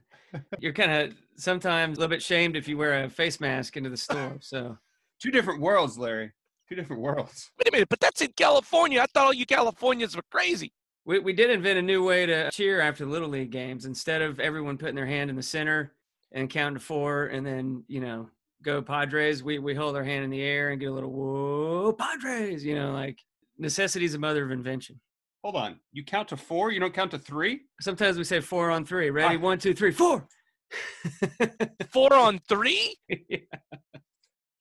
you're 0.60 0.72
kind 0.72 0.92
of 0.92 1.14
sometimes 1.36 1.98
a 1.98 2.00
little 2.00 2.10
bit 2.10 2.22
shamed 2.22 2.56
if 2.56 2.68
you 2.68 2.76
wear 2.78 3.04
a 3.04 3.10
face 3.10 3.40
mask 3.40 3.76
into 3.76 3.90
the 3.90 3.96
store. 3.96 4.36
So 4.40 4.78
Two 5.20 5.30
different 5.30 5.60
worlds, 5.60 5.98
Larry. 5.98 6.32
Two 6.68 6.74
different 6.74 7.02
worlds. 7.02 7.50
Wait 7.58 7.68
a 7.68 7.72
minute, 7.72 7.88
but 7.90 8.00
that's 8.00 8.22
in 8.22 8.32
California. 8.36 9.00
I 9.00 9.06
thought 9.12 9.26
all 9.26 9.34
you 9.34 9.44
Californians 9.44 10.16
were 10.16 10.22
crazy. 10.30 10.72
We 11.04 11.18
we 11.18 11.32
did 11.32 11.50
invent 11.50 11.78
a 11.78 11.82
new 11.82 12.04
way 12.04 12.26
to 12.26 12.50
cheer 12.50 12.80
after 12.80 13.06
little 13.06 13.28
league 13.28 13.50
games. 13.50 13.84
Instead 13.84 14.22
of 14.22 14.40
everyone 14.40 14.78
putting 14.78 14.94
their 14.94 15.06
hand 15.06 15.30
in 15.30 15.36
the 15.36 15.42
center 15.42 15.92
and 16.32 16.50
counting 16.50 16.74
to 16.78 16.80
four, 16.80 17.26
and 17.26 17.46
then 17.46 17.84
you 17.88 18.00
know 18.00 18.28
go 18.62 18.82
Padres, 18.82 19.42
we 19.42 19.58
we 19.58 19.74
hold 19.74 19.96
our 19.96 20.04
hand 20.04 20.24
in 20.24 20.30
the 20.30 20.42
air 20.42 20.70
and 20.70 20.80
get 20.80 20.86
a 20.86 20.92
little 20.92 21.10
whoa 21.10 21.92
Padres. 21.92 22.64
You 22.64 22.74
know, 22.74 22.92
like 22.92 23.18
necessity 23.58 24.04
is 24.04 24.12
the 24.12 24.18
mother 24.18 24.44
of 24.44 24.50
invention. 24.50 25.00
Hold 25.42 25.56
on. 25.56 25.80
You 25.92 26.04
count 26.04 26.28
to 26.28 26.36
four. 26.36 26.70
You 26.70 26.80
don't 26.80 26.92
count 26.92 27.12
to 27.12 27.18
three. 27.18 27.60
Sometimes 27.80 28.18
we 28.18 28.24
say 28.24 28.40
four 28.40 28.70
on 28.70 28.84
three. 28.84 29.08
Ready? 29.08 29.38
One, 29.38 29.58
two, 29.58 29.72
three, 29.72 29.90
four. 29.90 30.28
Four 31.92 32.12
on 32.14 32.38
three? 32.48 32.96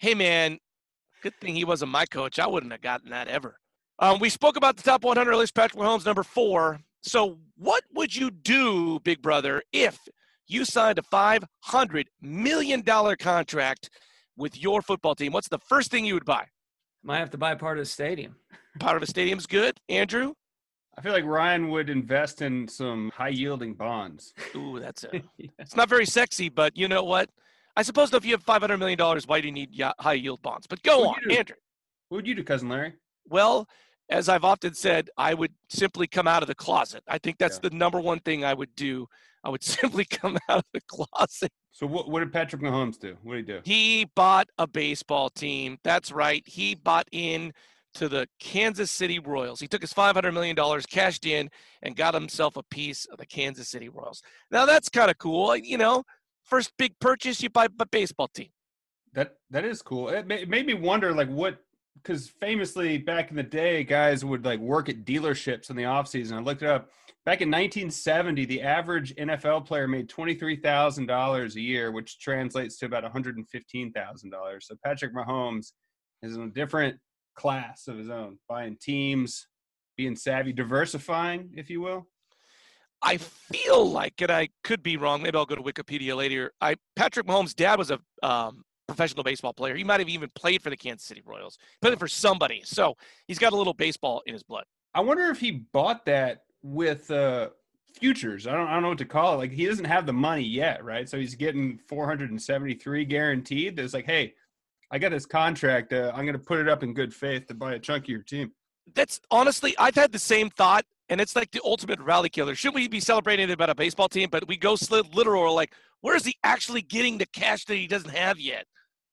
Hey, 0.01 0.13
man, 0.13 0.59
good 1.21 1.33
thing 1.41 1.55
he 1.55 1.65
wasn't 1.65 1.91
my 1.91 2.05
coach. 2.05 2.39
I 2.39 2.47
wouldn't 2.47 2.71
have 2.71 2.81
gotten 2.81 3.09
that 3.09 3.27
ever. 3.27 3.59
Um, 3.99 4.19
we 4.19 4.29
spoke 4.29 4.55
about 4.55 4.77
the 4.77 4.83
top 4.83 5.03
100 5.03 5.35
list, 5.35 5.53
Patrick 5.53 5.81
Mahomes, 5.81 6.05
number 6.05 6.23
four. 6.23 6.79
So, 7.01 7.37
what 7.57 7.83
would 7.93 8.15
you 8.15 8.31
do, 8.31 8.99
big 9.01 9.21
brother, 9.21 9.61
if 9.73 9.97
you 10.47 10.63
signed 10.65 10.97
a 10.99 11.01
$500 11.01 12.05
million 12.21 12.83
contract 13.17 13.89
with 14.37 14.57
your 14.61 14.81
football 14.81 15.15
team? 15.15 15.33
What's 15.33 15.49
the 15.49 15.59
first 15.59 15.91
thing 15.91 16.05
you 16.05 16.13
would 16.13 16.25
buy? 16.25 16.45
Might 17.03 17.19
have 17.19 17.29
to 17.31 17.37
buy 17.37 17.55
part 17.55 17.77
of 17.77 17.83
the 17.85 17.89
stadium. 17.89 18.35
Part 18.79 18.95
of 18.95 19.03
a 19.03 19.07
stadium's 19.07 19.45
good. 19.45 19.77
Andrew? 19.89 20.33
I 20.97 21.01
feel 21.01 21.11
like 21.11 21.25
Ryan 21.25 21.69
would 21.69 21.89
invest 21.89 22.41
in 22.41 22.65
some 22.67 23.11
high 23.13 23.29
yielding 23.29 23.73
bonds. 23.73 24.33
Ooh, 24.55 24.79
that's 24.79 25.03
a, 25.03 25.09
Yeah. 25.37 25.47
it's 25.59 25.75
not 25.75 25.89
very 25.89 26.05
sexy, 26.05 26.47
but 26.47 26.77
you 26.77 26.87
know 26.87 27.03
what? 27.03 27.29
I 27.75 27.81
suppose 27.81 28.13
if 28.13 28.23
you 28.25 28.31
have 28.31 28.45
$500 28.45 28.79
million, 28.79 28.97
why 29.25 29.41
do 29.41 29.47
you 29.47 29.51
need 29.53 29.81
high 29.99 30.13
yield 30.13 30.41
bonds? 30.41 30.65
But 30.67 30.81
go 30.83 31.01
Well, 31.01 31.09
on, 31.09 31.15
do. 31.27 31.35
Andrew. 31.35 31.55
What 32.09 32.17
would 32.17 32.27
you 32.27 32.35
do, 32.35 32.43
cousin 32.43 32.69
Larry? 32.69 32.93
Well, 33.27 33.67
as 34.09 34.27
I've 34.29 34.43
often 34.43 34.73
said, 34.73 35.09
I 35.17 35.33
would 35.33 35.53
simply 35.69 36.07
come 36.07 36.27
out 36.27 36.41
of 36.41 36.47
the 36.47 36.55
closet. 36.55 37.03
I 37.07 37.17
think 37.19 37.37
that's 37.37 37.59
Yeah. 37.63 37.69
the 37.69 37.75
number 37.75 37.99
one 37.99 38.19
thing 38.19 38.43
I 38.43 38.53
would 38.53 38.75
do. 38.75 39.07
I 39.43 39.49
would 39.49 39.63
simply 40.03 40.05
come 40.05 40.37
out 40.49 40.59
of 40.59 40.65
the 40.73 40.81
closet. 40.87 41.51
So 41.71 41.85
what, 41.87 42.09
what 42.09 42.19
did 42.19 42.33
Patrick 42.33 42.61
Mahomes 42.61 42.99
do? 42.99 43.15
What 43.23 43.35
did 43.35 43.47
he 43.47 43.53
do? 43.53 43.61
He 43.63 44.05
bought 44.15 44.49
a 44.57 44.67
baseball 44.67 45.29
team. 45.29 45.77
That's 45.83 46.11
right. 46.11 46.43
He 46.45 46.75
bought 46.75 47.07
in 47.11 47.53
to 47.95 48.09
the 48.09 48.27
Kansas 48.39 48.91
City 48.91 49.17
Royals. 49.19 49.59
He 49.59 49.67
took 49.67 49.81
his 49.81 49.93
$500 49.93 50.33
million, 50.33 50.55
cashed 50.89 51.25
in, 51.25 51.49
and 51.81 51.95
got 51.95 52.13
himself 52.13 52.57
a 52.57 52.63
piece 52.63 53.05
of 53.05 53.17
the 53.17 53.25
Kansas 53.25 53.69
City 53.69 53.89
Royals. 53.89 54.21
Now, 54.51 54.65
that's 54.65 54.89
kind 54.89 55.09
of 55.09 55.17
cool. 55.17 55.55
You 55.55 55.77
know, 55.77 56.03
first 56.43 56.71
big 56.77 56.97
purchase, 56.99 57.41
you 57.41 57.49
buy 57.49 57.67
a 57.79 57.85
baseball 57.85 58.27
team. 58.27 58.49
That 59.13 59.35
that 59.49 59.65
is 59.65 59.81
cool. 59.81 60.09
It, 60.09 60.27
ma- 60.27 60.35
it 60.35 60.49
made 60.49 60.67
me 60.67 60.75
wonder, 60.75 61.13
like, 61.13 61.29
what 61.29 61.57
because 61.95 62.29
famously 62.29 62.97
back 62.97 63.29
in 63.29 63.35
the 63.35 63.43
day, 63.43 63.83
guys 63.83 64.23
would 64.23 64.45
like 64.45 64.59
work 64.59 64.89
at 64.89 65.05
dealerships 65.05 65.69
in 65.69 65.75
the 65.75 65.85
off 65.85 66.07
season. 66.07 66.37
I 66.37 66.41
looked 66.41 66.63
it 66.63 66.69
up. 66.69 66.89
Back 67.25 67.41
in 67.41 67.49
1970, 67.49 68.45
the 68.45 68.61
average 68.61 69.15
NFL 69.15 69.65
player 69.65 69.87
made 69.87 70.09
twenty 70.09 70.33
three 70.33 70.55
thousand 70.55 71.05
dollars 71.05 71.55
a 71.55 71.61
year, 71.61 71.91
which 71.91 72.19
translates 72.19 72.77
to 72.79 72.85
about 72.85 73.03
one 73.03 73.11
hundred 73.11 73.37
and 73.37 73.47
fifteen 73.49 73.91
thousand 73.91 74.29
dollars. 74.31 74.67
So 74.67 74.75
Patrick 74.83 75.13
Mahomes 75.13 75.73
is 76.23 76.35
in 76.35 76.43
a 76.43 76.49
different 76.49 76.97
class 77.35 77.87
of 77.87 77.97
his 77.97 78.09
own, 78.09 78.39
buying 78.47 78.77
teams, 78.81 79.47
being 79.97 80.15
savvy, 80.15 80.53
diversifying, 80.53 81.51
if 81.55 81.69
you 81.69 81.81
will. 81.81 82.07
I 83.01 83.17
feel 83.17 83.89
like, 83.89 84.21
and 84.21 84.31
I 84.31 84.49
could 84.63 84.83
be 84.83 84.97
wrong. 84.97 85.21
Maybe 85.21 85.37
I'll 85.37 85.45
go 85.45 85.55
to 85.55 85.61
Wikipedia 85.61 86.15
later. 86.15 86.51
I 86.59 86.75
Patrick 86.95 87.27
Mahomes' 87.27 87.55
dad 87.55 87.79
was 87.79 87.91
a 87.91 87.99
um, 88.23 88.63
professional 88.89 89.23
baseball 89.23 89.53
player. 89.53 89.75
He 89.75 89.83
might 89.83 89.99
have 89.99 90.09
even 90.09 90.29
played 90.35 90.61
for 90.61 90.69
the 90.69 90.77
Kansas 90.77 91.07
City 91.07 91.21
Royals. 91.25 91.57
Played 91.81 91.99
for 91.99 92.07
somebody, 92.07 92.61
so 92.63 92.97
he's 93.27 93.39
got 93.39 93.53
a 93.53 93.55
little 93.55 93.73
baseball 93.73 94.21
in 94.25 94.33
his 94.33 94.43
blood. 94.43 94.65
I 94.93 95.01
wonder 95.01 95.29
if 95.29 95.39
he 95.39 95.51
bought 95.51 96.05
that 96.05 96.43
with 96.61 97.09
uh 97.11 97.49
futures. 97.93 98.47
I 98.47 98.53
don't 98.53 98.67
I 98.67 98.73
don't 98.73 98.83
know 98.83 98.89
what 98.89 98.97
to 98.99 99.05
call 99.05 99.35
it. 99.35 99.37
Like 99.37 99.51
he 99.51 99.65
doesn't 99.65 99.85
have 99.85 100.05
the 100.05 100.13
money 100.13 100.43
yet, 100.43 100.83
right? 100.83 101.07
So 101.07 101.17
he's 101.17 101.35
getting 101.35 101.79
473 101.87 103.05
guaranteed. 103.05 103.75
There's 103.75 103.93
like, 103.93 104.05
hey, 104.05 104.33
I 104.91 104.97
got 104.97 105.11
this 105.11 105.25
contract. 105.25 105.93
Uh, 105.93 106.11
I'm 106.15 106.25
going 106.25 106.33
to 106.33 106.39
put 106.39 106.59
it 106.59 106.67
up 106.67 106.83
in 106.83 106.93
good 106.93 107.13
faith 107.13 107.47
to 107.47 107.53
buy 107.53 107.73
a 107.75 107.79
chunk 107.79 108.05
of 108.05 108.09
your 108.09 108.23
team. 108.23 108.51
That's 108.95 109.21
honestly, 109.29 109.75
I've 109.77 109.95
had 109.95 110.11
the 110.11 110.19
same 110.19 110.49
thought, 110.49 110.83
and 111.09 111.21
it's 111.21 111.35
like 111.35 111.51
the 111.51 111.61
ultimate 111.63 111.99
rally 111.99 112.29
killer. 112.29 112.55
Should 112.55 112.73
we 112.73 112.87
be 112.87 112.99
celebrating 112.99 113.51
about 113.51 113.69
a 113.69 113.75
baseball 113.75 114.09
team? 114.09 114.29
But 114.31 114.47
we 114.47 114.57
go 114.57 114.75
literal, 115.13 115.53
like, 115.53 115.73
where 116.01 116.15
is 116.15 116.25
he 116.25 116.35
actually 116.43 116.81
getting 116.81 117.19
the 117.19 117.27
cash 117.27 117.65
that 117.65 117.75
he 117.75 117.85
doesn't 117.85 118.09
have 118.09 118.39
yet? 118.39 118.65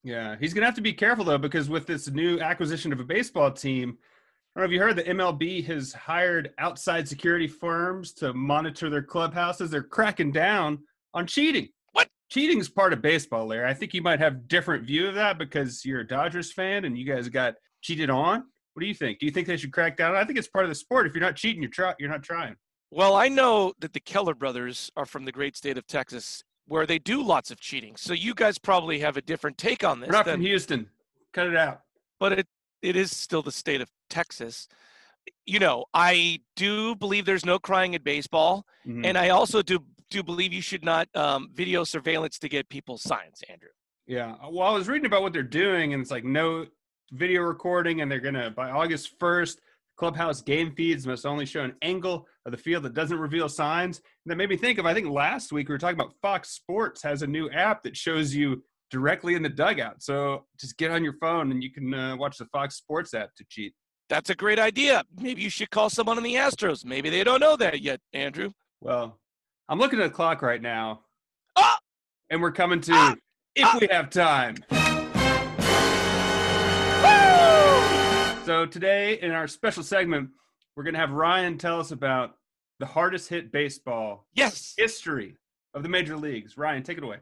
Yeah, 0.06 0.36
he's 0.38 0.54
going 0.54 0.62
to 0.62 0.66
have 0.66 0.76
to 0.76 0.80
be 0.80 0.92
careful 0.92 1.24
though 1.24 1.36
because 1.36 1.68
with 1.68 1.84
this 1.84 2.08
new 2.08 2.38
acquisition 2.38 2.92
of 2.92 3.00
a 3.00 3.04
baseball 3.04 3.50
team, 3.50 3.98
I 4.54 4.60
don't 4.60 4.62
know 4.62 4.64
if 4.66 4.72
you 4.72 4.80
heard 4.80 4.94
that 4.94 5.06
MLB 5.06 5.66
has 5.66 5.92
hired 5.92 6.52
outside 6.58 7.08
security 7.08 7.48
firms 7.48 8.12
to 8.14 8.32
monitor 8.32 8.88
their 8.88 9.02
clubhouses. 9.02 9.68
They're 9.68 9.82
cracking 9.82 10.30
down 10.30 10.78
on 11.12 11.26
cheating. 11.26 11.70
What? 11.90 12.06
Cheating 12.30 12.60
is 12.60 12.68
part 12.68 12.92
of 12.92 13.02
baseball, 13.02 13.46
Larry. 13.46 13.68
I 13.68 13.74
think 13.74 13.94
you 13.94 14.00
might 14.00 14.20
have 14.20 14.46
different 14.46 14.84
view 14.84 15.08
of 15.08 15.16
that 15.16 15.38
because 15.38 15.84
you're 15.84 16.02
a 16.02 16.06
Dodgers 16.06 16.52
fan 16.52 16.84
and 16.84 16.96
you 16.96 17.04
guys 17.04 17.28
got 17.28 17.54
cheated 17.82 18.08
on. 18.08 18.44
What 18.74 18.80
do 18.82 18.86
you 18.86 18.94
think? 18.94 19.18
Do 19.18 19.26
you 19.26 19.32
think 19.32 19.48
they 19.48 19.56
should 19.56 19.72
crack 19.72 19.96
down? 19.96 20.14
I 20.14 20.24
think 20.24 20.38
it's 20.38 20.46
part 20.46 20.66
of 20.66 20.68
the 20.68 20.76
sport. 20.76 21.08
If 21.08 21.14
you're 21.14 21.20
not 21.20 21.34
cheating, 21.34 21.62
you're 21.62 21.70
try- 21.72 21.94
you're 21.98 22.10
not 22.10 22.22
trying. 22.22 22.54
Well, 22.92 23.16
I 23.16 23.26
know 23.26 23.72
that 23.80 23.92
the 23.92 23.98
Keller 23.98 24.36
brothers 24.36 24.92
are 24.96 25.04
from 25.04 25.24
the 25.24 25.32
great 25.32 25.56
state 25.56 25.76
of 25.76 25.88
Texas, 25.88 26.44
where 26.66 26.86
they 26.86 26.98
do 26.98 27.22
lots 27.22 27.50
of 27.50 27.60
cheating. 27.60 27.96
So 27.96 28.12
you 28.12 28.34
guys 28.34 28.58
probably 28.58 28.98
have 29.00 29.16
a 29.16 29.22
different 29.22 29.56
take 29.58 29.84
on 29.84 30.00
this. 30.00 30.08
We're 30.08 30.12
not 30.16 30.24
than- 30.26 30.36
from 30.36 30.42
Houston. 30.42 30.90
Cut 31.32 31.46
it 31.48 31.56
out. 31.56 31.82
but 32.18 32.32
it 32.32 32.46
it 32.82 32.96
is 32.96 33.14
still 33.14 33.42
the 33.42 33.52
state 33.52 33.80
of 33.80 33.90
Texas. 34.08 34.68
You 35.44 35.58
know, 35.58 35.84
I 35.92 36.40
do 36.56 36.94
believe 36.94 37.24
there's 37.26 37.44
no 37.44 37.58
crying 37.58 37.94
in 37.94 38.02
baseball, 38.02 38.64
Mhm. 38.86 39.04
and 39.04 39.18
I 39.18 39.30
also 39.30 39.60
do 39.62 39.84
do 40.08 40.22
believe 40.22 40.52
you 40.52 40.62
should 40.62 40.84
not 40.84 41.08
um, 41.16 41.50
video 41.52 41.82
surveillance 41.84 42.38
to 42.38 42.48
get 42.48 42.68
people's 42.68 43.02
signs, 43.02 43.42
Andrew. 43.50 43.68
Yeah. 44.06 44.36
Well, 44.48 44.66
I 44.68 44.70
was 44.72 44.88
reading 44.88 45.06
about 45.06 45.22
what 45.22 45.32
they're 45.32 45.42
doing, 45.42 45.92
and 45.94 46.00
it's 46.00 46.10
like 46.12 46.24
no 46.24 46.66
video 47.12 47.42
recording, 47.42 48.00
and 48.00 48.10
they're 48.10 48.20
gonna 48.20 48.50
by 48.50 48.70
August 48.70 49.18
first, 49.18 49.60
clubhouse 49.96 50.42
game 50.42 50.72
feeds 50.76 51.06
must 51.06 51.24
only 51.26 51.46
show 51.46 51.62
an 51.62 51.74
angle 51.82 52.26
of 52.44 52.52
the 52.52 52.58
field 52.58 52.82
that 52.84 52.94
doesn't 52.94 53.18
reveal 53.18 53.48
signs. 53.48 53.98
And 53.98 54.30
that 54.30 54.36
made 54.36 54.48
me 54.50 54.56
think 54.56 54.78
of 54.78 54.86
I 54.86 54.94
think 54.94 55.08
last 55.08 55.52
week 55.52 55.68
we 55.68 55.74
were 55.74 55.78
talking 55.78 55.98
about 55.98 56.14
Fox 56.22 56.50
Sports 56.50 57.02
has 57.02 57.22
a 57.22 57.26
new 57.26 57.50
app 57.50 57.82
that 57.84 57.96
shows 57.96 58.34
you 58.34 58.62
directly 58.90 59.34
in 59.34 59.42
the 59.42 59.48
dugout. 59.48 60.02
So 60.02 60.44
just 60.60 60.76
get 60.76 60.90
on 60.90 61.02
your 61.02 61.14
phone 61.20 61.50
and 61.50 61.62
you 61.62 61.72
can 61.72 61.92
uh, 61.92 62.16
watch 62.16 62.38
the 62.38 62.46
Fox 62.46 62.76
Sports 62.76 63.14
app 63.14 63.34
to 63.36 63.44
cheat. 63.48 63.74
That's 64.08 64.30
a 64.30 64.34
great 64.36 64.58
idea. 64.60 65.02
Maybe 65.20 65.42
you 65.42 65.50
should 65.50 65.70
call 65.70 65.90
someone 65.90 66.16
in 66.18 66.22
the 66.24 66.34
Astros. 66.34 66.84
Maybe 66.84 67.10
they 67.10 67.24
don't 67.24 67.40
know 67.40 67.56
that 67.56 67.80
yet, 67.80 68.00
Andrew. 68.12 68.52
Well, 68.80 69.18
I'm 69.68 69.78
looking 69.80 69.98
at 70.00 70.04
the 70.04 70.14
clock 70.14 70.42
right 70.42 70.62
now, 70.62 71.00
Ah! 71.56 71.78
and 72.30 72.40
we're 72.40 72.52
coming 72.52 72.80
to 72.82 72.92
Ah! 72.94 73.14
if 73.56 73.64
Ah! 73.64 73.78
we 73.80 73.88
have 73.90 74.10
time. 74.10 74.54
So 78.46 78.64
today 78.64 79.18
in 79.20 79.32
our 79.32 79.48
special 79.48 79.82
segment, 79.82 80.30
we're 80.76 80.84
going 80.84 80.94
to 80.94 81.00
have 81.00 81.10
Ryan 81.10 81.58
tell 81.58 81.80
us 81.80 81.90
about 81.90 82.36
the 82.78 82.86
hardest 82.86 83.28
hit 83.28 83.50
baseball 83.50 84.28
Yes. 84.34 84.72
history 84.76 85.34
of 85.74 85.82
the 85.82 85.88
major 85.88 86.16
leagues. 86.16 86.56
Ryan, 86.56 86.84
take 86.84 86.96
it 86.96 87.02
away. 87.02 87.16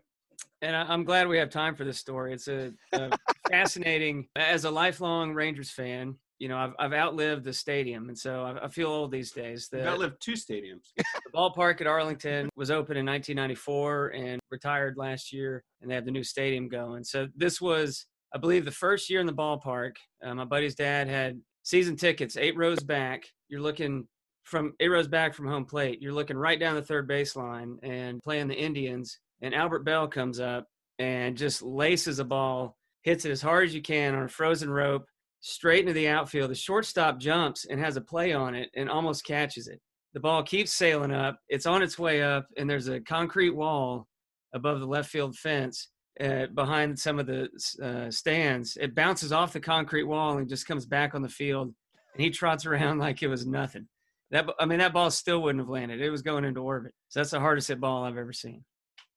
And 0.61 0.77
I'm 0.77 1.03
glad 1.03 1.27
we 1.27 1.39
have 1.39 1.49
time 1.49 1.77
for 1.77 1.85
this 1.87 1.99
story. 1.99 2.35
It's 2.35 2.47
a, 2.49 2.75
a 2.93 3.11
fascinating, 3.51 4.27
as 4.37 4.67
a 4.67 4.71
lifelong 4.71 5.33
Rangers 5.33 5.71
fan, 5.71 6.17
you 6.39 6.49
know, 6.49 6.59
I've, 6.59 6.75
I've 6.79 6.93
outlived 6.93 7.45
the 7.45 7.55
stadium. 7.55 8.11
And 8.11 8.19
so 8.19 8.43
I, 8.43 8.67
I 8.67 8.69
feel 8.69 8.89
old 8.91 9.11
these 9.11 9.31
days. 9.31 9.71
The, 9.71 9.79
You've 9.79 9.87
outlived 9.87 10.21
two 10.21 10.33
stadiums. 10.33 10.89
the 10.97 11.05
ballpark 11.35 11.81
at 11.81 11.87
Arlington 11.87 12.51
was 12.55 12.71
open 12.71 12.99
in 12.99 13.07
1994 13.07 14.09
and 14.09 14.41
retired 14.51 14.99
last 14.99 15.33
year, 15.33 15.65
and 15.81 15.91
they 15.91 15.95
have 15.95 16.05
the 16.05 16.11
new 16.11 16.25
stadium 16.25 16.69
going. 16.69 17.03
So 17.03 17.29
this 17.35 17.63
was, 17.63 18.05
I 18.35 18.39
believe, 18.39 18.65
the 18.65 18.71
first 18.71 19.09
year 19.09 19.21
in 19.21 19.27
the 19.27 19.33
ballpark. 19.33 19.93
Uh, 20.25 20.35
my 20.35 20.45
buddy's 20.45 20.75
dad 20.75 21.09
had 21.09 21.41
season 21.63 21.97
tickets, 21.97 22.37
eight 22.37 22.57
rows 22.57 22.83
back. 22.83 23.25
You're 23.49 23.61
looking 23.61 24.09
from 24.43 24.75
eight 24.81 24.89
rows 24.89 25.09
back 25.09 25.35
from 25.35 25.47
home 25.47 25.65
plate. 25.65 26.03
You're 26.03 26.13
looking 26.13 26.37
right 26.37 26.59
down 26.59 26.75
the 26.75 26.83
third 26.83 27.09
baseline 27.09 27.77
and 27.83 28.23
playing 28.23 28.49
the 28.49 28.59
Indians. 28.59 29.19
And 29.43 29.55
Albert 29.55 29.85
Belle 29.85 30.09
comes 30.09 30.41
up 30.41 30.67
and 30.99 31.37
just 31.37 31.63
laces 31.63 32.19
a 32.19 32.25
ball, 32.25 32.77
hits 33.03 33.25
it 33.25 33.31
as 33.31 33.43
hard 33.43 33.67
as 33.69 33.75
you 33.75 33.83
can 33.83 34.15
on 34.15 34.25
a 34.25 34.29
frozen 34.29 34.71
rope, 34.71 35.07
straight 35.41 35.81
into 35.81 35.93
the 35.93 36.09
outfield. 36.09 36.51
The 36.51 36.57
shortstop 36.57 37.21
jumps 37.21 37.67
and 37.67 37.81
has 37.81 37.97
a 37.97 38.01
play 38.01 38.33
on 38.33 38.55
it 38.55 38.71
and 38.75 38.91
almost 38.91 39.25
catches 39.25 39.69
it 39.69 39.81
the 40.15 40.21
ball 40.21 40.45
keeps 40.45 40.73
sailing 40.73 41.13
up. 41.13 41.39
It's 41.49 41.67
on 41.67 41.83
its 41.83 41.99
way 41.99 42.23
up, 42.23 42.47
and 42.57 42.71
there's 42.71 42.89
a 42.89 43.01
concrete 43.01 43.51
wall 43.51 44.07
above 44.55 44.79
the 44.79 44.87
left 44.87 45.11
field 45.11 45.37
fence 45.37 45.89
uh, 46.21 46.47
behind 46.55 46.99
some 46.99 47.19
of 47.19 47.27
the 47.27 47.49
uh, 47.83 48.11
stands. 48.11 48.77
It 48.77 48.95
bounces 48.95 49.33
off 49.33 49.53
the 49.53 49.61
concrete 49.61 50.05
wall 50.05 50.39
and 50.39 50.49
just 50.49 50.67
comes 50.67 50.87
back 50.87 51.15
on 51.15 51.23
the 51.23 51.29
field, 51.29 51.75
and 52.15 52.23
he 52.23 52.31
trots 52.31 52.67
around 52.67 52.99
like 53.01 53.23
it 53.23 53.29
was 53.29 53.47
nothing. 53.47 53.89
That 54.31 54.49
I 54.59 54.67
mean, 54.67 54.79
that 54.79 54.93
ball 54.93 55.11
still 55.11 55.43
wouldn't 55.43 55.61
have 55.61 55.69
landed. 55.69 56.01
It 56.01 56.11
was 56.11 56.23
going 56.23 56.45
into 56.45 56.61
orbit. 56.61 56.93
So 57.09 57.21
that's 57.21 57.31
the 57.31 57.41
hardest 57.41 57.69
hit 57.69 57.81
ball 57.81 58.05
I've 58.05 58.17
ever 58.17 58.33
seen. 58.33 58.65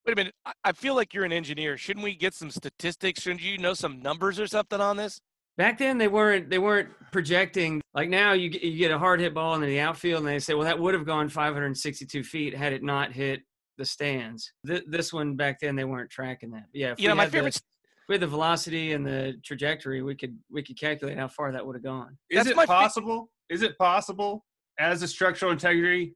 Wait 0.06 0.14
a 0.14 0.16
minute. 0.16 0.36
I- 0.64 0.72
feel 0.72 0.96
like 0.96 1.14
you're 1.14 1.26
an 1.26 1.34
engineer. 1.34 1.76
Shouldn't 1.76 2.04
we 2.04 2.16
get 2.16 2.34
some 2.34 2.50
statistics? 2.50 3.24
Shouldn't 3.24 3.42
you 3.42 3.58
know 3.58 3.74
some 3.74 4.02
numbers 4.02 4.40
or 4.40 4.48
something 4.48 4.80
on 4.80 4.96
this? 4.96 5.20
Back 5.58 5.80
then, 5.80 5.98
they 5.98 6.08
weren't 6.08 6.50
they 6.50 6.60
weren't 6.60 6.90
projecting 7.12 7.82
like 7.94 8.10
now. 8.10 8.34
You 8.34 8.50
get, 8.50 8.62
you 8.62 8.78
get 8.78 8.92
a 8.92 9.00
hard 9.00 9.20
hit 9.20 9.34
ball 9.34 9.56
into 9.56 9.68
the 9.68 9.80
outfield, 9.80 10.20
and 10.20 10.28
they 10.28 10.40
say, 10.40 10.54
well, 10.54 10.66
that 10.66 10.80
would 10.80 10.94
have 10.94 11.06
gone 11.06 11.30
562 11.30 12.24
feet 12.24 12.56
had 12.56 12.74
it 12.74 12.84
not 12.84 13.12
hit 13.12 13.42
the 13.78 13.86
stands. 13.86 14.52
Th- 14.66 14.84
this 14.88 15.14
one 15.14 15.36
back 15.36 15.60
then, 15.60 15.76
they 15.76 15.84
weren't 15.86 16.10
tracking 16.10 16.52
that. 16.52 16.66
But 16.72 16.80
yeah, 16.80 16.92
if 16.92 17.00
You 17.00 17.08
know, 17.08 17.16
my 17.16 17.24
had 17.24 17.32
the- 17.32 17.38
favorite. 17.38 17.62
we 18.10 18.16
had 18.16 18.22
the 18.22 18.28
velocity 18.28 18.94
and 18.94 19.06
the 19.06 19.40
trajectory, 19.44 20.02
we 20.02 20.16
could 20.16 20.38
we 20.50 20.64
could 20.64 20.80
calculate 20.80 21.18
how 21.18 21.28
far 21.28 21.52
that 21.52 21.66
would 21.66 21.76
have 21.76 21.84
gone. 21.84 22.18
Is 22.30 22.38
That's 22.38 22.50
it 22.50 22.56
my 22.56 22.66
fa- 22.66 22.72
possible? 22.74 23.30
Is 23.50 23.62
it 23.62 23.78
possible 23.78 24.46
as 24.80 25.02
a 25.04 25.08
structural 25.08 25.52
integrity, 25.52 26.16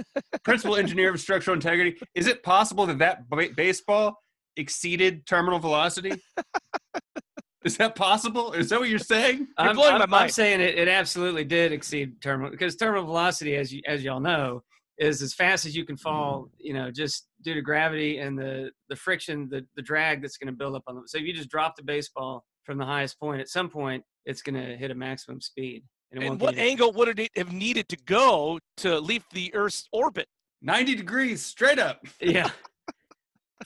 principal 0.44 0.76
engineer 0.76 1.10
of 1.12 1.20
structural 1.20 1.54
integrity, 1.54 1.98
is 2.14 2.26
it 2.26 2.42
possible 2.42 2.86
that 2.86 2.98
that 2.98 3.28
b- 3.30 3.48
baseball 3.56 4.18
exceeded 4.56 5.24
terminal 5.26 5.58
velocity? 5.58 6.12
Is 7.64 7.76
that 7.76 7.94
possible? 7.94 8.52
Is 8.54 8.70
that 8.70 8.80
what 8.80 8.88
you're 8.88 8.98
saying? 8.98 9.38
You're 9.38 9.68
I'm, 9.68 9.76
blowing 9.76 10.00
I'm- 10.00 10.10
my 10.10 10.22
I'm 10.24 10.28
saying 10.30 10.60
it, 10.60 10.76
it 10.76 10.88
absolutely 10.88 11.44
did 11.44 11.70
exceed 11.70 12.20
terminal 12.20 12.50
because 12.50 12.74
terminal 12.74 13.04
velocity, 13.04 13.54
as 13.54 13.72
you 13.72 13.80
as 13.86 14.02
y'all 14.02 14.18
know, 14.18 14.64
is 15.02 15.20
as 15.20 15.34
fast 15.34 15.66
as 15.66 15.76
you 15.76 15.84
can 15.84 15.96
fall. 15.96 16.48
You 16.58 16.74
know, 16.74 16.90
just 16.90 17.26
due 17.42 17.54
to 17.54 17.62
gravity 17.62 18.18
and 18.18 18.38
the 18.38 18.70
the 18.88 18.96
friction, 18.96 19.48
the 19.48 19.66
the 19.76 19.82
drag 19.82 20.22
that's 20.22 20.36
going 20.36 20.52
to 20.52 20.56
build 20.56 20.74
up 20.76 20.84
on 20.86 20.94
them. 20.94 21.04
So 21.06 21.18
if 21.18 21.24
you 21.24 21.32
just 21.32 21.50
drop 21.50 21.76
the 21.76 21.82
baseball 21.82 22.44
from 22.64 22.78
the 22.78 22.86
highest 22.86 23.18
point, 23.18 23.40
at 23.40 23.48
some 23.48 23.68
point 23.68 24.04
it's 24.24 24.42
going 24.42 24.54
to 24.54 24.76
hit 24.76 24.90
a 24.90 24.94
maximum 24.94 25.40
speed. 25.40 25.82
it 26.12 26.18
And 26.18 26.28
won't 26.28 26.40
what 26.40 26.56
angle 26.56 26.92
would 26.92 27.18
it 27.18 27.30
have 27.36 27.52
needed 27.52 27.88
to 27.88 27.96
go 28.04 28.60
to 28.78 29.00
leave 29.00 29.24
the 29.32 29.52
Earth's 29.54 29.88
orbit? 29.92 30.28
90 30.62 30.94
degrees 30.94 31.44
straight 31.44 31.78
up. 31.78 32.00
Yeah. 32.20 32.50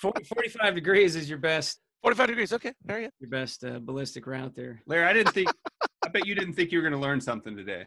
40, 0.00 0.24
45 0.24 0.74
degrees 0.74 1.16
is 1.16 1.28
your 1.28 1.38
best 1.38 1.80
45 2.02 2.26
degrees. 2.28 2.52
Okay, 2.52 2.72
there 2.84 3.00
you 3.00 3.06
go. 3.06 3.10
your 3.18 3.30
best 3.30 3.64
uh, 3.64 3.78
ballistic 3.80 4.26
route 4.26 4.54
there. 4.54 4.82
Larry, 4.86 5.06
I 5.06 5.12
didn't 5.12 5.32
think, 5.32 5.48
I 6.04 6.08
bet 6.08 6.26
you 6.26 6.34
didn't 6.34 6.52
think 6.52 6.70
you 6.70 6.78
were 6.78 6.82
going 6.82 6.92
to 6.92 7.04
learn 7.04 7.20
something 7.20 7.56
today. 7.56 7.86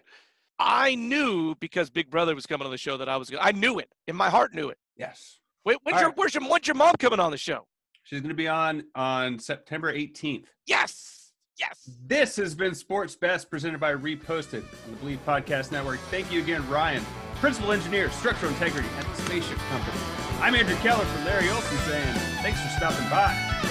I 0.60 0.96
knew 0.96 1.56
because 1.56 1.90
Big 1.90 2.10
Brother 2.10 2.36
was 2.36 2.46
coming 2.46 2.66
on 2.66 2.72
the 2.72 2.78
show 2.78 2.98
that 2.98 3.08
I 3.08 3.18
was 3.18 3.30
going 3.30 3.42
to, 3.42 3.48
I 3.48 3.52
knew 3.52 3.80
it. 3.80 3.90
In 4.08 4.16
my 4.16 4.30
heart 4.30 4.54
knew 4.54 4.70
it. 4.70 4.78
Yes. 4.98 5.40
Wait, 5.66 5.78
when's 5.84 5.96
All 5.96 6.02
your, 6.02 6.10
right. 6.10 6.18
where's 6.18 6.34
your, 6.34 6.44
when's 6.48 6.68
your 6.68 6.76
mom 6.76 6.96
coming 7.00 7.20
on 7.20 7.32
the 7.32 7.38
show? 7.38 7.66
She's 8.04 8.22
going 8.22 8.30
to 8.30 8.36
be 8.36 8.48
on 8.48 8.84
on 8.96 9.40
September 9.40 9.94
18th. 9.94 10.46
Yes. 10.66 11.32
Yes. 11.60 11.90
This 12.06 12.38
has 12.38 12.56
been 12.56 12.74
Sports 12.74 13.16
Best 13.16 13.50
presented 13.50 13.80
by 13.80 13.94
Reposted 13.94 14.64
on 14.86 14.92
the 14.92 14.98
Believe 14.98 15.20
Podcast 15.26 15.72
Network. 15.72 16.00
Thank 16.10 16.32
you 16.32 16.42
again, 16.42 16.68
Ryan, 16.70 17.04
Principal 17.36 17.72
Engineer, 17.74 18.10
Structural 18.12 18.52
Integrity 18.54 18.88
at 18.98 19.06
the 19.16 19.22
Spaceship 19.24 19.58
Company. 19.70 19.98
I'm 20.40 20.56
Andrew 20.56 20.76
Keller 20.78 21.04
from 21.06 21.26
Larry 21.26 21.50
Olson 21.50 21.78
saying 21.80 22.16
thanks 22.42 22.62
for 22.62 22.70
stopping 22.70 23.10
by. 23.10 23.69